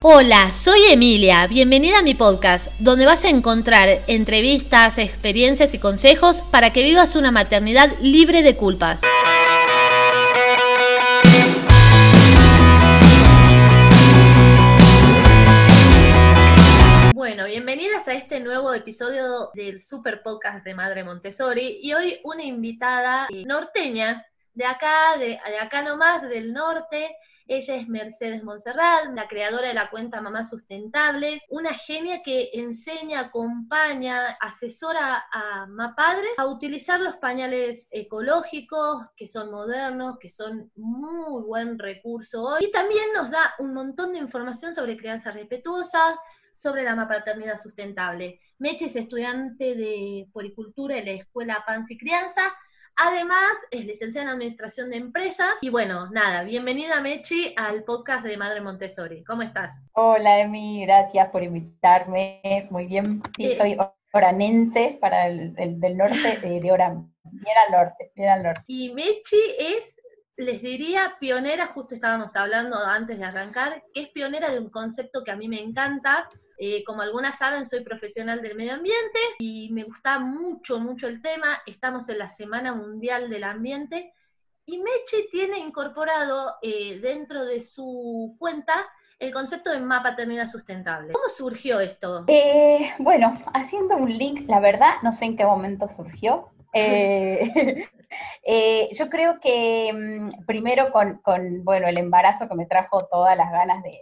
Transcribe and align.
Hola, 0.00 0.52
soy 0.52 0.78
Emilia, 0.92 1.48
bienvenida 1.48 1.98
a 1.98 2.02
mi 2.02 2.14
podcast, 2.14 2.68
donde 2.78 3.04
vas 3.04 3.24
a 3.24 3.30
encontrar 3.30 3.88
entrevistas, 4.06 4.96
experiencias 4.96 5.74
y 5.74 5.80
consejos 5.80 6.42
para 6.52 6.72
que 6.72 6.84
vivas 6.84 7.16
una 7.16 7.32
maternidad 7.32 7.90
libre 8.00 8.42
de 8.42 8.56
culpas. 8.56 9.00
Bueno, 17.12 17.46
bienvenidas 17.46 18.06
a 18.06 18.12
este 18.12 18.38
nuevo 18.38 18.72
episodio 18.72 19.50
del 19.54 19.82
Super 19.82 20.22
Podcast 20.22 20.64
de 20.64 20.74
Madre 20.74 21.02
Montessori 21.02 21.80
y 21.82 21.92
hoy 21.94 22.20
una 22.22 22.44
invitada 22.44 23.26
norteña 23.44 24.24
de 24.54 24.64
acá, 24.64 25.18
de, 25.18 25.40
de 25.44 25.58
acá 25.60 25.82
nomás, 25.82 26.22
del 26.22 26.52
norte, 26.52 27.16
ella 27.48 27.76
es 27.76 27.88
Mercedes 27.88 28.44
Monserrat, 28.44 29.14
la 29.14 29.26
creadora 29.26 29.68
de 29.68 29.74
la 29.74 29.88
cuenta 29.90 30.20
Mamá 30.20 30.44
Sustentable, 30.44 31.42
una 31.48 31.72
genia 31.72 32.22
que 32.22 32.50
enseña, 32.52 33.20
acompaña, 33.20 34.36
asesora 34.40 35.24
a 35.32 35.66
padres 35.96 36.30
a 36.36 36.46
utilizar 36.46 37.00
los 37.00 37.16
pañales 37.16 37.88
ecológicos, 37.90 39.02
que 39.16 39.26
son 39.26 39.50
modernos, 39.50 40.18
que 40.20 40.28
son 40.28 40.70
muy 40.76 41.42
buen 41.42 41.78
recurso 41.78 42.42
hoy. 42.42 42.64
Y 42.64 42.70
también 42.70 43.06
nos 43.14 43.30
da 43.30 43.54
un 43.58 43.72
montón 43.72 44.12
de 44.12 44.18
información 44.18 44.74
sobre 44.74 44.98
crianza 44.98 45.32
respetuosa, 45.32 46.18
sobre 46.52 46.82
la 46.82 47.08
paternidad 47.08 47.58
sustentable. 47.58 48.40
Meche 48.58 48.86
es 48.86 48.96
estudiante 48.96 49.74
de 49.74 50.28
poricultura 50.32 50.98
en 50.98 51.06
la 51.06 51.12
Escuela 51.12 51.64
Pans 51.66 51.90
y 51.90 51.96
Crianza, 51.96 52.42
Además, 53.00 53.56
es 53.70 53.86
licenciada 53.86 54.26
en 54.26 54.32
Administración 54.34 54.90
de 54.90 54.96
Empresas. 54.96 55.54
Y 55.60 55.70
bueno, 55.70 56.10
nada, 56.10 56.42
bienvenida 56.42 57.00
Mechi 57.00 57.54
al 57.56 57.84
podcast 57.84 58.24
de 58.24 58.36
Madre 58.36 58.60
Montessori. 58.60 59.22
¿Cómo 59.22 59.42
estás? 59.42 59.80
Hola 59.92 60.40
Emi, 60.40 60.84
gracias 60.84 61.28
por 61.28 61.44
invitarme. 61.44 62.66
Muy 62.70 62.86
bien. 62.86 63.22
Sí, 63.36 63.52
soy 63.52 63.78
oranense 64.12 64.98
para 65.00 65.28
el, 65.28 65.54
del 65.54 65.96
norte 65.96 66.40
eh, 66.42 66.60
de 66.60 66.72
Orán. 66.72 67.14
Bien 67.22 67.56
al 67.68 67.72
norte, 67.72 68.10
bien 68.16 68.30
al 68.30 68.42
norte. 68.42 68.62
Y 68.66 68.92
Mechi 68.92 69.54
es 69.56 69.94
les 70.36 70.60
diría 70.60 71.14
pionera, 71.20 71.66
justo 71.68 71.94
estábamos 71.94 72.34
hablando 72.34 72.78
antes 72.78 73.16
de 73.16 73.24
arrancar, 73.24 73.84
que 73.94 74.02
es 74.02 74.08
pionera 74.08 74.50
de 74.50 74.58
un 74.58 74.70
concepto 74.70 75.22
que 75.22 75.30
a 75.30 75.36
mí 75.36 75.46
me 75.46 75.60
encanta, 75.60 76.28
eh, 76.58 76.82
como 76.84 77.02
algunas 77.02 77.38
saben, 77.38 77.66
soy 77.66 77.84
profesional 77.84 78.42
del 78.42 78.56
medio 78.56 78.74
ambiente 78.74 79.18
y 79.38 79.70
me 79.72 79.84
gusta 79.84 80.18
mucho, 80.18 80.80
mucho 80.80 81.06
el 81.06 81.22
tema. 81.22 81.62
Estamos 81.66 82.08
en 82.08 82.18
la 82.18 82.28
Semana 82.28 82.74
Mundial 82.74 83.30
del 83.30 83.44
Ambiente 83.44 84.12
y 84.66 84.78
Meche 84.78 85.28
tiene 85.30 85.58
incorporado 85.58 86.56
eh, 86.60 86.98
dentro 87.00 87.44
de 87.44 87.60
su 87.60 88.36
cuenta 88.38 88.86
el 89.18 89.32
concepto 89.32 89.70
de 89.70 89.80
mapa 89.80 90.10
paternidad 90.10 90.48
sustentable. 90.48 91.12
¿Cómo 91.12 91.28
surgió 91.28 91.80
esto? 91.80 92.24
Eh, 92.28 92.92
bueno, 92.98 93.34
haciendo 93.54 93.96
un 93.96 94.16
link, 94.16 94.48
la 94.48 94.60
verdad, 94.60 94.94
no 95.02 95.12
sé 95.12 95.24
en 95.24 95.36
qué 95.36 95.44
momento 95.44 95.88
surgió. 95.88 96.50
Eh, 96.74 97.88
yo 98.92 99.08
creo 99.10 99.38
que 99.40 99.92
mm, 99.92 100.44
primero 100.46 100.90
con, 100.92 101.20
bueno, 101.64 101.88
el 101.88 101.98
embarazo 101.98 102.48
que 102.48 102.54
me 102.54 102.66
trajo 102.66 103.06
todas 103.06 103.36
las 103.36 103.50
ganas 103.50 103.82
de, 103.82 103.92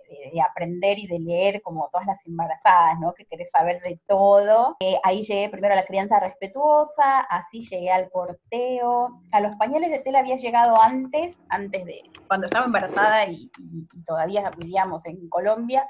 aprender 0.40 0.98
y 0.98 1.06
de 1.06 1.18
leer, 1.18 1.62
como 1.62 1.88
todas 1.90 2.06
las 2.06 2.26
embarazadas, 2.26 2.98
¿no? 3.00 3.14
Que 3.14 3.24
querés 3.24 3.50
saber 3.50 3.80
de 3.82 3.98
todo. 4.06 4.76
Eh, 4.80 4.98
ahí 5.02 5.22
llegué 5.22 5.48
primero 5.48 5.72
a 5.72 5.76
la 5.76 5.86
crianza 5.86 6.20
respetuosa, 6.20 7.20
así 7.20 7.62
llegué 7.62 7.90
al 7.90 8.08
porteo. 8.10 9.22
A 9.32 9.40
los 9.40 9.56
pañales 9.56 9.90
de 9.90 10.00
tela 10.00 10.20
había 10.20 10.36
llegado 10.36 10.80
antes, 10.82 11.38
antes 11.48 11.84
de 11.84 12.02
cuando 12.26 12.46
estaba 12.46 12.66
embarazada 12.66 13.26
y, 13.26 13.50
todavía 14.06 14.50
vivíamos 14.56 15.04
en 15.06 15.28
Colombia. 15.28 15.86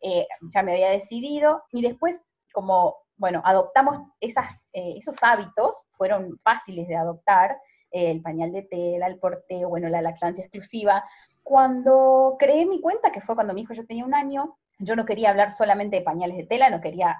Eh, 0.00 0.26
ya 0.54 0.62
me 0.62 0.72
había 0.72 0.90
decidido. 0.90 1.62
Y 1.72 1.82
después, 1.82 2.24
como 2.52 2.96
bueno, 3.24 3.40
adoptamos 3.42 4.06
esas, 4.20 4.68
esos 4.74 5.16
hábitos, 5.22 5.86
fueron 5.92 6.38
fáciles 6.42 6.86
de 6.88 6.94
adoptar, 6.94 7.56
el 7.90 8.20
pañal 8.20 8.52
de 8.52 8.64
tela, 8.64 9.06
el 9.06 9.18
porteo, 9.18 9.70
bueno, 9.70 9.88
la 9.88 10.02
lactancia 10.02 10.44
exclusiva. 10.44 11.02
Cuando 11.42 12.36
creé 12.38 12.66
mi 12.66 12.82
cuenta, 12.82 13.10
que 13.10 13.22
fue 13.22 13.34
cuando 13.34 13.54
mi 13.54 13.62
hijo 13.62 13.72
ya 13.72 13.84
tenía 13.84 14.04
un 14.04 14.12
año, 14.12 14.58
yo 14.78 14.94
no 14.94 15.06
quería 15.06 15.30
hablar 15.30 15.52
solamente 15.52 15.96
de 15.96 16.02
pañales 16.02 16.36
de 16.36 16.44
tela, 16.44 16.68
no 16.68 16.82
quería, 16.82 17.16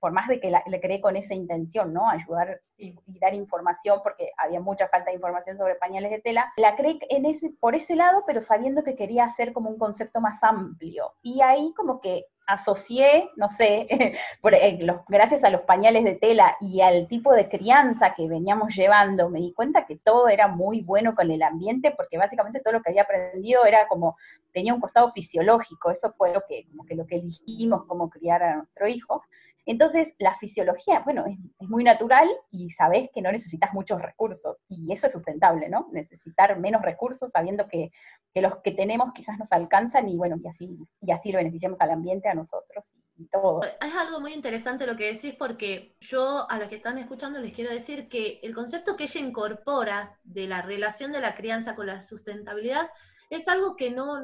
por, 0.00 0.12
más 0.12 0.26
de 0.26 0.40
que 0.40 0.50
le 0.50 0.80
creé 0.80 1.02
con 1.02 1.16
esa 1.16 1.34
intención, 1.34 1.92
¿no? 1.92 2.08
Ayudar 2.08 2.62
y, 2.78 2.96
dar 3.20 3.34
información, 3.34 4.00
porque 4.02 4.32
había 4.38 4.60
mucha 4.60 4.88
falta 4.88 5.10
de 5.10 5.16
información 5.16 5.58
sobre 5.58 5.74
pañales 5.74 6.12
de 6.12 6.20
tela, 6.20 6.50
la 6.56 6.76
creé 6.76 6.98
en 7.10 7.26
ese, 7.26 7.50
por 7.60 7.74
ese 7.74 7.94
lado, 7.94 8.24
pero 8.26 8.40
sabiendo 8.40 8.84
que 8.84 8.96
quería 8.96 9.24
hacer 9.24 9.52
como 9.52 9.68
un 9.68 9.78
concepto 9.78 10.18
más 10.22 10.42
amplio. 10.42 11.12
Y 11.20 11.42
ahí 11.42 11.74
como 11.76 12.00
que 12.00 12.24
asocié, 12.52 13.30
no 13.36 13.48
sé, 13.48 13.86
eh, 14.52 14.78
gracias 15.08 15.44
a 15.44 15.50
los 15.50 15.62
pañales 15.62 16.04
de 16.04 16.14
tela 16.14 16.56
y 16.60 16.80
al 16.80 17.08
tipo 17.08 17.32
de 17.32 17.48
crianza 17.48 18.14
que 18.14 18.28
veníamos 18.28 18.74
llevando, 18.74 19.30
me 19.30 19.40
di 19.40 19.52
cuenta 19.52 19.86
que 19.86 19.96
todo 19.96 20.28
era 20.28 20.48
muy 20.48 20.82
bueno 20.82 21.14
con 21.14 21.30
el 21.30 21.42
ambiente, 21.42 21.92
porque 21.92 22.18
básicamente 22.18 22.60
todo 22.60 22.74
lo 22.74 22.82
que 22.82 22.90
había 22.90 23.02
aprendido 23.02 23.64
era 23.64 23.88
como, 23.88 24.16
tenía 24.52 24.74
un 24.74 24.80
costado 24.80 25.12
fisiológico, 25.12 25.90
eso 25.90 26.12
fue 26.16 26.32
lo 26.32 26.42
que, 26.46 26.66
como 26.68 26.84
que 26.84 26.94
lo 26.94 27.06
que 27.06 27.16
elegimos 27.16 27.84
como 27.86 28.10
criar 28.10 28.42
a 28.42 28.56
nuestro 28.56 28.86
hijo. 28.86 29.22
Entonces, 29.64 30.14
la 30.18 30.34
fisiología, 30.34 31.00
bueno, 31.00 31.24
es, 31.26 31.38
muy 31.68 31.84
natural 31.84 32.28
y 32.50 32.70
sabes 32.70 33.08
que 33.14 33.22
no 33.22 33.30
necesitas 33.30 33.72
muchos 33.72 34.02
recursos. 34.02 34.56
Y 34.68 34.92
eso 34.92 35.06
es 35.06 35.12
sustentable, 35.12 35.68
¿no? 35.68 35.88
Necesitar 35.92 36.58
menos 36.58 36.82
recursos 36.82 37.30
sabiendo 37.30 37.68
que, 37.68 37.90
los 38.34 38.56
que 38.58 38.72
tenemos 38.72 39.12
quizás 39.14 39.38
nos 39.38 39.52
alcanzan 39.52 40.08
y 40.08 40.16
bueno, 40.16 40.36
y 40.42 40.48
así, 40.48 40.78
y 41.00 41.12
así 41.12 41.30
lo 41.30 41.38
beneficiamos 41.38 41.80
al 41.80 41.90
ambiente, 41.90 42.28
a 42.28 42.34
nosotros 42.34 42.94
y, 43.16 43.26
todo. 43.28 43.60
Es 43.62 43.94
algo 43.94 44.20
muy 44.20 44.32
interesante 44.32 44.86
lo 44.86 44.96
que 44.96 45.12
decís 45.12 45.34
porque 45.38 45.96
yo 46.00 46.50
a 46.50 46.58
los 46.58 46.68
que 46.68 46.74
están 46.74 46.98
escuchando 46.98 47.38
les 47.38 47.54
quiero 47.54 47.70
decir 47.70 48.08
que 48.08 48.40
el 48.42 48.54
concepto 48.54 48.96
que 48.96 49.04
ella 49.04 49.20
incorpora 49.20 50.18
de 50.24 50.48
la 50.48 50.62
relación 50.62 51.12
de 51.12 51.20
la 51.20 51.34
crianza 51.34 51.76
con 51.76 51.86
la 51.86 52.02
sustentabilidad 52.02 52.90
es 53.30 53.48
algo 53.48 53.76
que 53.76 53.90
no, 53.90 54.18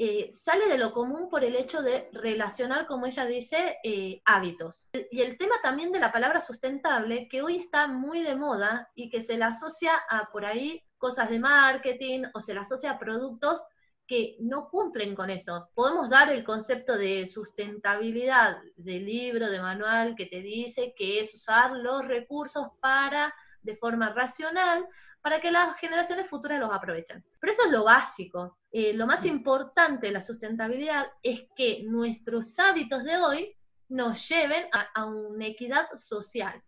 eh, 0.00 0.30
sale 0.32 0.68
de 0.68 0.78
lo 0.78 0.92
común 0.92 1.28
por 1.28 1.42
el 1.42 1.56
hecho 1.56 1.82
de 1.82 2.08
relacionar, 2.12 2.86
como 2.86 3.06
ella 3.06 3.26
dice, 3.26 3.78
eh, 3.82 4.22
hábitos. 4.24 4.88
Y 5.10 5.22
el 5.22 5.36
tema 5.36 5.56
también 5.60 5.90
de 5.90 5.98
la 5.98 6.12
palabra 6.12 6.40
sustentable, 6.40 7.28
que 7.28 7.42
hoy 7.42 7.56
está 7.56 7.88
muy 7.88 8.22
de 8.22 8.36
moda 8.36 8.88
y 8.94 9.10
que 9.10 9.22
se 9.22 9.36
le 9.36 9.44
asocia 9.44 9.92
a 10.08 10.30
por 10.30 10.44
ahí 10.44 10.84
cosas 10.98 11.30
de 11.30 11.40
marketing 11.40 12.26
o 12.32 12.40
se 12.40 12.54
le 12.54 12.60
asocia 12.60 12.92
a 12.92 12.98
productos 13.00 13.64
que 14.06 14.36
no 14.38 14.68
cumplen 14.68 15.16
con 15.16 15.30
eso. 15.30 15.68
Podemos 15.74 16.08
dar 16.08 16.30
el 16.30 16.44
concepto 16.44 16.96
de 16.96 17.26
sustentabilidad 17.26 18.58
del 18.76 19.04
libro, 19.04 19.50
de 19.50 19.60
manual, 19.60 20.14
que 20.14 20.26
te 20.26 20.42
dice 20.42 20.94
que 20.96 21.20
es 21.20 21.34
usar 21.34 21.72
los 21.72 22.06
recursos 22.06 22.68
para, 22.80 23.34
de 23.62 23.74
forma 23.74 24.10
racional, 24.10 24.86
para 25.20 25.40
que 25.40 25.50
las 25.50 25.78
generaciones 25.78 26.28
futuras 26.28 26.58
los 26.58 26.72
aprovechen. 26.72 27.24
Pero 27.40 27.52
eso 27.52 27.64
es 27.66 27.72
lo 27.72 27.84
básico. 27.84 28.58
Eh, 28.70 28.92
lo 28.92 29.06
más 29.06 29.24
importante 29.24 30.06
de 30.06 30.12
la 30.12 30.22
sustentabilidad 30.22 31.06
es 31.22 31.46
que 31.56 31.82
nuestros 31.84 32.58
hábitos 32.58 33.04
de 33.04 33.16
hoy 33.16 33.56
nos 33.88 34.28
lleven 34.28 34.66
a, 34.72 35.06
una 35.06 35.46
equidad 35.46 35.88
social, 35.94 36.62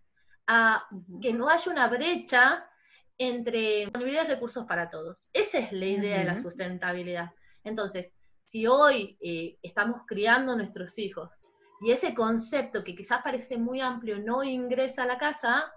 a 0.47 0.87
que 1.21 1.33
no 1.33 1.49
haya 1.49 1.71
una 1.71 1.89
brecha 1.89 2.67
entre 3.19 3.81
disponibilidad 3.81 4.27
de 4.27 4.35
recursos 4.35 4.65
para 4.67 4.89
todos. 4.89 5.25
Esa 5.33 5.59
es 5.59 5.73
la 5.73 5.87
idea 5.87 6.21
de 6.21 6.25
la 6.25 6.37
sustentabilidad. 6.37 7.31
Entonces, 7.63 8.15
si 8.47 8.67
hoy 8.67 9.19
eh, 9.21 9.59
estamos 9.63 10.03
criando 10.07 10.53
a 10.53 10.57
nuestros 10.57 10.99
hijos 10.99 11.31
y 11.83 11.93
ese 11.93 12.15
concepto 12.15 12.83
que 12.83 12.95
quizás 12.95 13.21
parece 13.23 13.59
muy 13.59 13.81
amplio 13.81 14.19
no 14.19 14.43
ingresa 14.43 15.03
a 15.03 15.07
la 15.07 15.19
casa, 15.19 15.71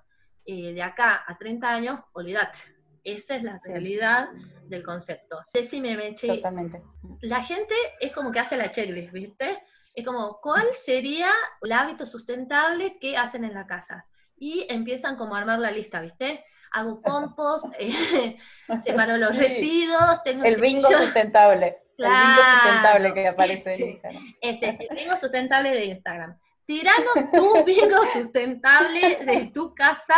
eh, 0.46 0.74
de 0.74 0.82
acá 0.82 1.24
a 1.26 1.38
30 1.38 1.70
años, 1.70 2.00
olvídate. 2.14 2.60
Esa 3.04 3.36
es 3.36 3.44
la 3.44 3.60
realidad 3.64 4.30
del 4.66 4.84
concepto. 4.84 5.44
Decime, 5.54 5.98
Mechi. 5.98 6.28
Totalmente. 6.28 6.82
La 7.22 7.44
gente 7.44 7.76
es 8.00 8.14
como 8.14 8.32
que 8.32 8.40
hace 8.40 8.56
la 8.56 8.72
checklist, 8.72 9.12
¿viste? 9.12 9.62
Es 9.94 10.06
como, 10.06 10.40
¿cuál 10.42 10.66
sería 10.74 11.32
el 11.62 11.72
hábito 11.72 12.06
sustentable 12.06 12.98
que 13.00 13.18
hacen 13.18 13.44
en 13.44 13.54
la 13.54 13.68
casa? 13.68 14.06
Y 14.38 14.66
empiezan 14.70 15.18
como 15.18 15.36
a 15.36 15.40
armar 15.40 15.60
la 15.60 15.72
lista, 15.72 16.02
¿viste? 16.02 16.44
Hago 16.72 17.02
compost, 17.04 17.74
eh, 17.78 18.38
separo 18.84 19.18
los 19.18 19.36
residuos, 19.38 20.24
tengo... 20.24 20.46
El 20.46 20.60
bingo 20.60 20.90
sustentable. 20.90 21.78
El 21.98 22.06
bingo 22.06 22.42
sustentable 22.54 23.14
que 23.14 23.28
aparece 23.28 23.74
en 23.76 23.82
Instagram. 23.92 24.36
Ese, 24.42 24.78
el 24.90 24.96
bingo 24.96 25.18
sustentable 25.18 25.72
de 25.72 25.86
Instagram. 25.86 26.40
Tiranos 26.66 27.32
tu 27.34 27.64
bingo 27.66 28.06
sustentable 28.14 29.24
de 29.26 29.52
tu 29.54 29.74
casa 29.76 30.16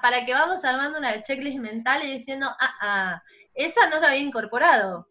para, 0.00 0.24
que 0.24 0.32
vamos 0.32 0.64
armando 0.64 0.98
una 0.98 1.22
checklist 1.22 1.58
mental 1.58 2.04
y 2.04 2.12
diciendo, 2.12 2.46
ah, 2.58 2.74
ah, 2.80 3.22
esa 3.54 3.88
no 3.88 4.00
la 4.00 4.08
había 4.08 4.20
incorporado. 4.20 5.08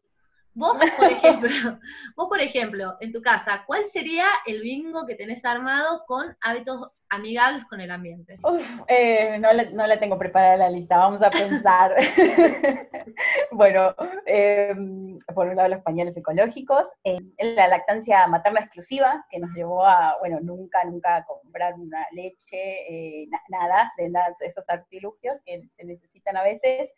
Vos, 0.55 0.77
por 0.97 1.05
ejemplo, 1.11 1.79
vos, 2.15 2.27
por 2.29 2.41
ejemplo, 2.41 2.95
en 3.01 3.11
tu 3.11 3.21
casa, 3.21 3.63
¿cuál 3.67 3.83
sería 3.85 4.25
el 4.45 4.61
bingo 4.61 5.05
que 5.05 5.15
tenés 5.15 5.43
armado 5.43 6.03
con 6.07 6.35
hábitos 6.41 6.91
amigables 7.09 7.65
con 7.65 7.81
el 7.81 7.91
ambiente? 7.91 8.39
Eh, 8.87 9.37
no, 9.39 9.87
la, 9.87 9.99
tengo 9.99 10.17
preparada 10.17 10.55
la 10.55 10.69
lista, 10.69 10.97
vamos 10.97 11.21
a 11.21 11.29
pensar. 11.29 11.93
bueno, 13.51 13.93
em, 14.25 15.17
por 15.33 15.47
un 15.47 15.57
lado 15.57 15.69
los 15.69 15.83
pañales 15.83 16.15
ecológicos, 16.15 16.87
eh, 17.03 17.19
la 17.37 17.67
lactancia 17.67 18.25
materna 18.27 18.61
exclusiva, 18.61 19.25
que 19.29 19.39
nos 19.39 19.51
llevó 19.51 19.85
a, 19.85 20.15
bueno, 20.19 20.39
nunca, 20.41 20.85
nunca 20.85 21.25
comprar 21.25 21.73
una 21.75 22.07
leche, 22.11 23.23
eh, 23.23 23.27
nada, 23.49 23.91
de, 23.97 24.09
nada 24.09 24.35
de 24.39 24.47
esos 24.47 24.67
artilugios 24.69 25.37
que 25.45 25.67
se 25.67 25.83
necesitan 25.83 26.37
a 26.37 26.43
veces. 26.43 26.91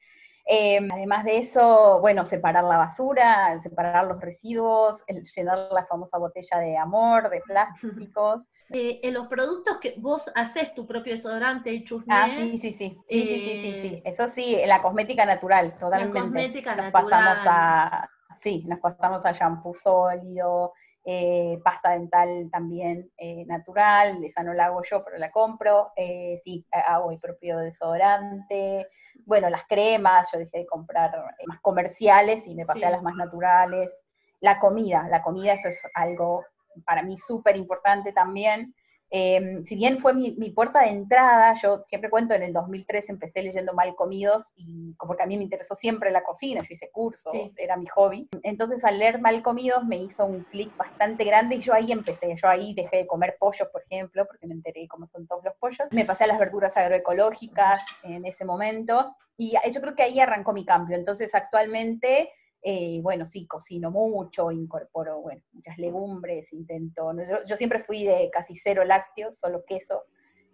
Em, 0.50 0.88
además 0.92 1.26
de 1.26 1.40
eso, 1.40 2.00
bueno, 2.00 2.26
separar 2.26 2.64
la 2.64 2.78
basura, 2.78 3.60
separar 3.60 4.08
los 4.08 4.22
residuos, 4.22 5.04
llenar 5.36 5.68
la 5.72 5.86
famosa 5.86 6.18
botella 6.18 6.60
de 6.60 6.78
amor, 6.78 7.30
de 7.30 7.42
plásticos. 7.42 8.48
Eh, 8.70 9.00
en 9.04 9.14
los 9.14 9.28
productos 9.28 9.78
que 9.78 9.96
vos 9.98 10.30
haces 10.36 10.76
tu 10.76 10.86
propio 10.86 11.14
desodorante 11.14 11.72
y 11.72 11.86
chusme. 11.86 12.14
Ah, 12.14 12.28
sí, 12.28 12.58
sí, 12.58 12.74
sí. 12.74 12.98
Sí, 13.08 13.26
sí, 13.26 13.40
sí, 13.40 13.56
sí, 13.62 13.80
sí. 13.82 14.02
Eso 14.04 14.28
sí, 14.28 14.58
la 14.66 14.82
cosmética 14.82 15.26
natural, 15.26 15.78
totalmente. 15.78 16.20
La 16.20 16.26
cosmética 16.26 16.76
nos 16.76 16.92
Pasamos 16.92 17.44
a, 17.48 18.10
sí, 18.42 18.66
nos 18.68 18.80
pasamos 18.80 19.26
a 19.26 19.32
shampoo 19.32 19.74
sólido, 19.74 20.74
eh, 21.10 21.58
pasta 21.64 21.92
dental 21.92 22.50
también 22.52 23.10
eh, 23.18 23.46
natural, 23.46 24.22
esa 24.26 24.44
no 24.44 24.54
la 24.54 24.66
hago 24.66 24.84
yo, 24.84 25.06
pero 25.06 25.18
la 25.18 25.32
compro, 25.32 25.94
eh, 25.96 26.42
sí, 26.44 26.66
hago 26.70 27.12
mi 27.12 27.18
propio 27.18 27.60
desodorante, 27.60 28.90
bueno, 29.26 29.50
las 29.50 29.64
cremas, 29.70 30.30
yo 30.34 30.40
dejé 30.40 30.58
de 30.58 30.66
comprar 30.66 31.12
más 31.46 31.62
comerciales 31.62 32.46
y 32.46 32.56
me 32.56 32.66
pasé 32.66 32.86
a 32.86 32.90
las 32.90 33.02
más 33.04 33.16
naturales, 33.16 34.04
la 34.42 34.60
comida, 34.60 35.08
la 35.10 35.24
comida 35.24 35.54
eso 35.54 35.70
es 35.70 35.82
algo 35.94 36.44
para 36.86 37.04
mí 37.04 37.18
súper 37.18 37.56
importante 37.56 38.12
también, 38.12 38.76
Em, 39.10 39.64
si 39.64 39.76
bien 39.76 40.00
fue 40.00 40.14
mi, 40.14 40.32
puerta 40.52 40.82
de 40.82 40.90
entrada, 40.90 41.54
yo 41.62 41.84
siempre 41.86 42.10
cuento, 42.10 42.34
en 42.34 42.44
el 42.44 42.54
2003 42.54 43.10
empecé 43.10 43.42
leyendo 43.42 43.74
Mal 43.74 43.96
Comidos, 43.96 44.54
y 44.58 44.94
porque 45.00 45.24
a 45.24 45.26
mí 45.26 45.38
me 45.38 45.44
interesó 45.44 45.76
siempre 45.76 46.12
la 46.12 46.24
cocina, 46.24 46.62
yo 46.62 46.68
hice 46.74 46.90
cursos, 46.92 47.34
era 47.58 47.78
mi 47.78 47.88
hobby. 47.88 48.28
Entonces 48.44 48.84
al 48.84 49.00
leer 49.00 49.22
Mal 49.22 49.42
Comidos 49.42 49.86
me 49.86 49.98
hizo 49.98 50.26
un 50.26 50.44
clic 50.46 50.76
bastante 50.76 51.24
grande 51.24 51.56
y 51.56 51.60
yo 51.60 51.74
ahí 51.74 51.92
empecé, 51.92 52.36
yo 52.36 52.48
ahí 52.50 52.74
dejé 52.74 52.98
de 52.98 53.08
comer 53.08 53.38
pollos, 53.40 53.68
por 53.70 53.82
ejemplo, 53.84 54.26
porque 54.26 54.48
me 54.48 54.54
enteré 54.54 54.88
cómo 54.88 55.08
son 55.08 55.26
todos 55.28 55.44
los 55.44 55.56
pollos. 55.56 55.88
Me 55.92 56.06
pasé 56.06 56.26
a 56.26 56.28
las 56.28 56.40
verduras 56.40 56.76
agroecológicas 56.76 57.82
en 58.04 58.26
ese 58.26 58.44
momento 58.44 59.16
y 59.38 59.54
yo 59.72 59.82
creo 59.82 59.96
que 59.96 60.04
ahí 60.04 60.20
arrancó 60.20 60.52
mi 60.52 60.66
cambio. 60.66 60.98
Entonces 60.98 61.34
actualmente 61.34 62.30
eh, 62.62 63.00
bueno, 63.02 63.26
sí, 63.26 63.46
cocino 63.46 63.92
mucho, 63.92 64.52
incorporo, 64.52 65.22
bueno, 65.22 65.42
muchas 65.54 65.78
legumbres, 65.78 66.52
intento, 66.54 67.12
yo, 67.46 67.58
siempre 67.58 67.80
fui 67.80 68.04
de 68.04 68.30
casi 68.32 68.56
cero 68.56 68.84
lácteos, 68.84 69.38
solo 69.38 69.64
queso, 69.66 70.04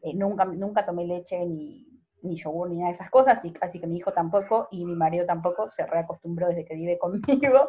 eh, 0.02 0.14
nunca, 0.14 0.46
nunca 0.46 0.86
tomé 0.86 1.06
leche 1.06 1.46
ni, 1.46 1.88
ni 2.24 2.36
yogur 2.36 2.70
ni 2.70 2.78
nada 2.78 2.88
de 2.88 2.94
esas 2.94 3.10
cosas, 3.10 3.44
y 3.44 3.52
casi 3.52 3.80
que 3.80 3.88
mi 3.88 3.98
hijo 3.98 4.12
tampoco 4.12 4.68
y 4.72 4.86
mi 4.86 4.96
marido 4.96 5.26
tampoco, 5.26 5.70
se 5.70 5.86
reacostumbró 5.86 6.48
desde 6.48 6.66
que 6.66 6.76
vive 6.76 6.98
conmigo. 7.00 7.66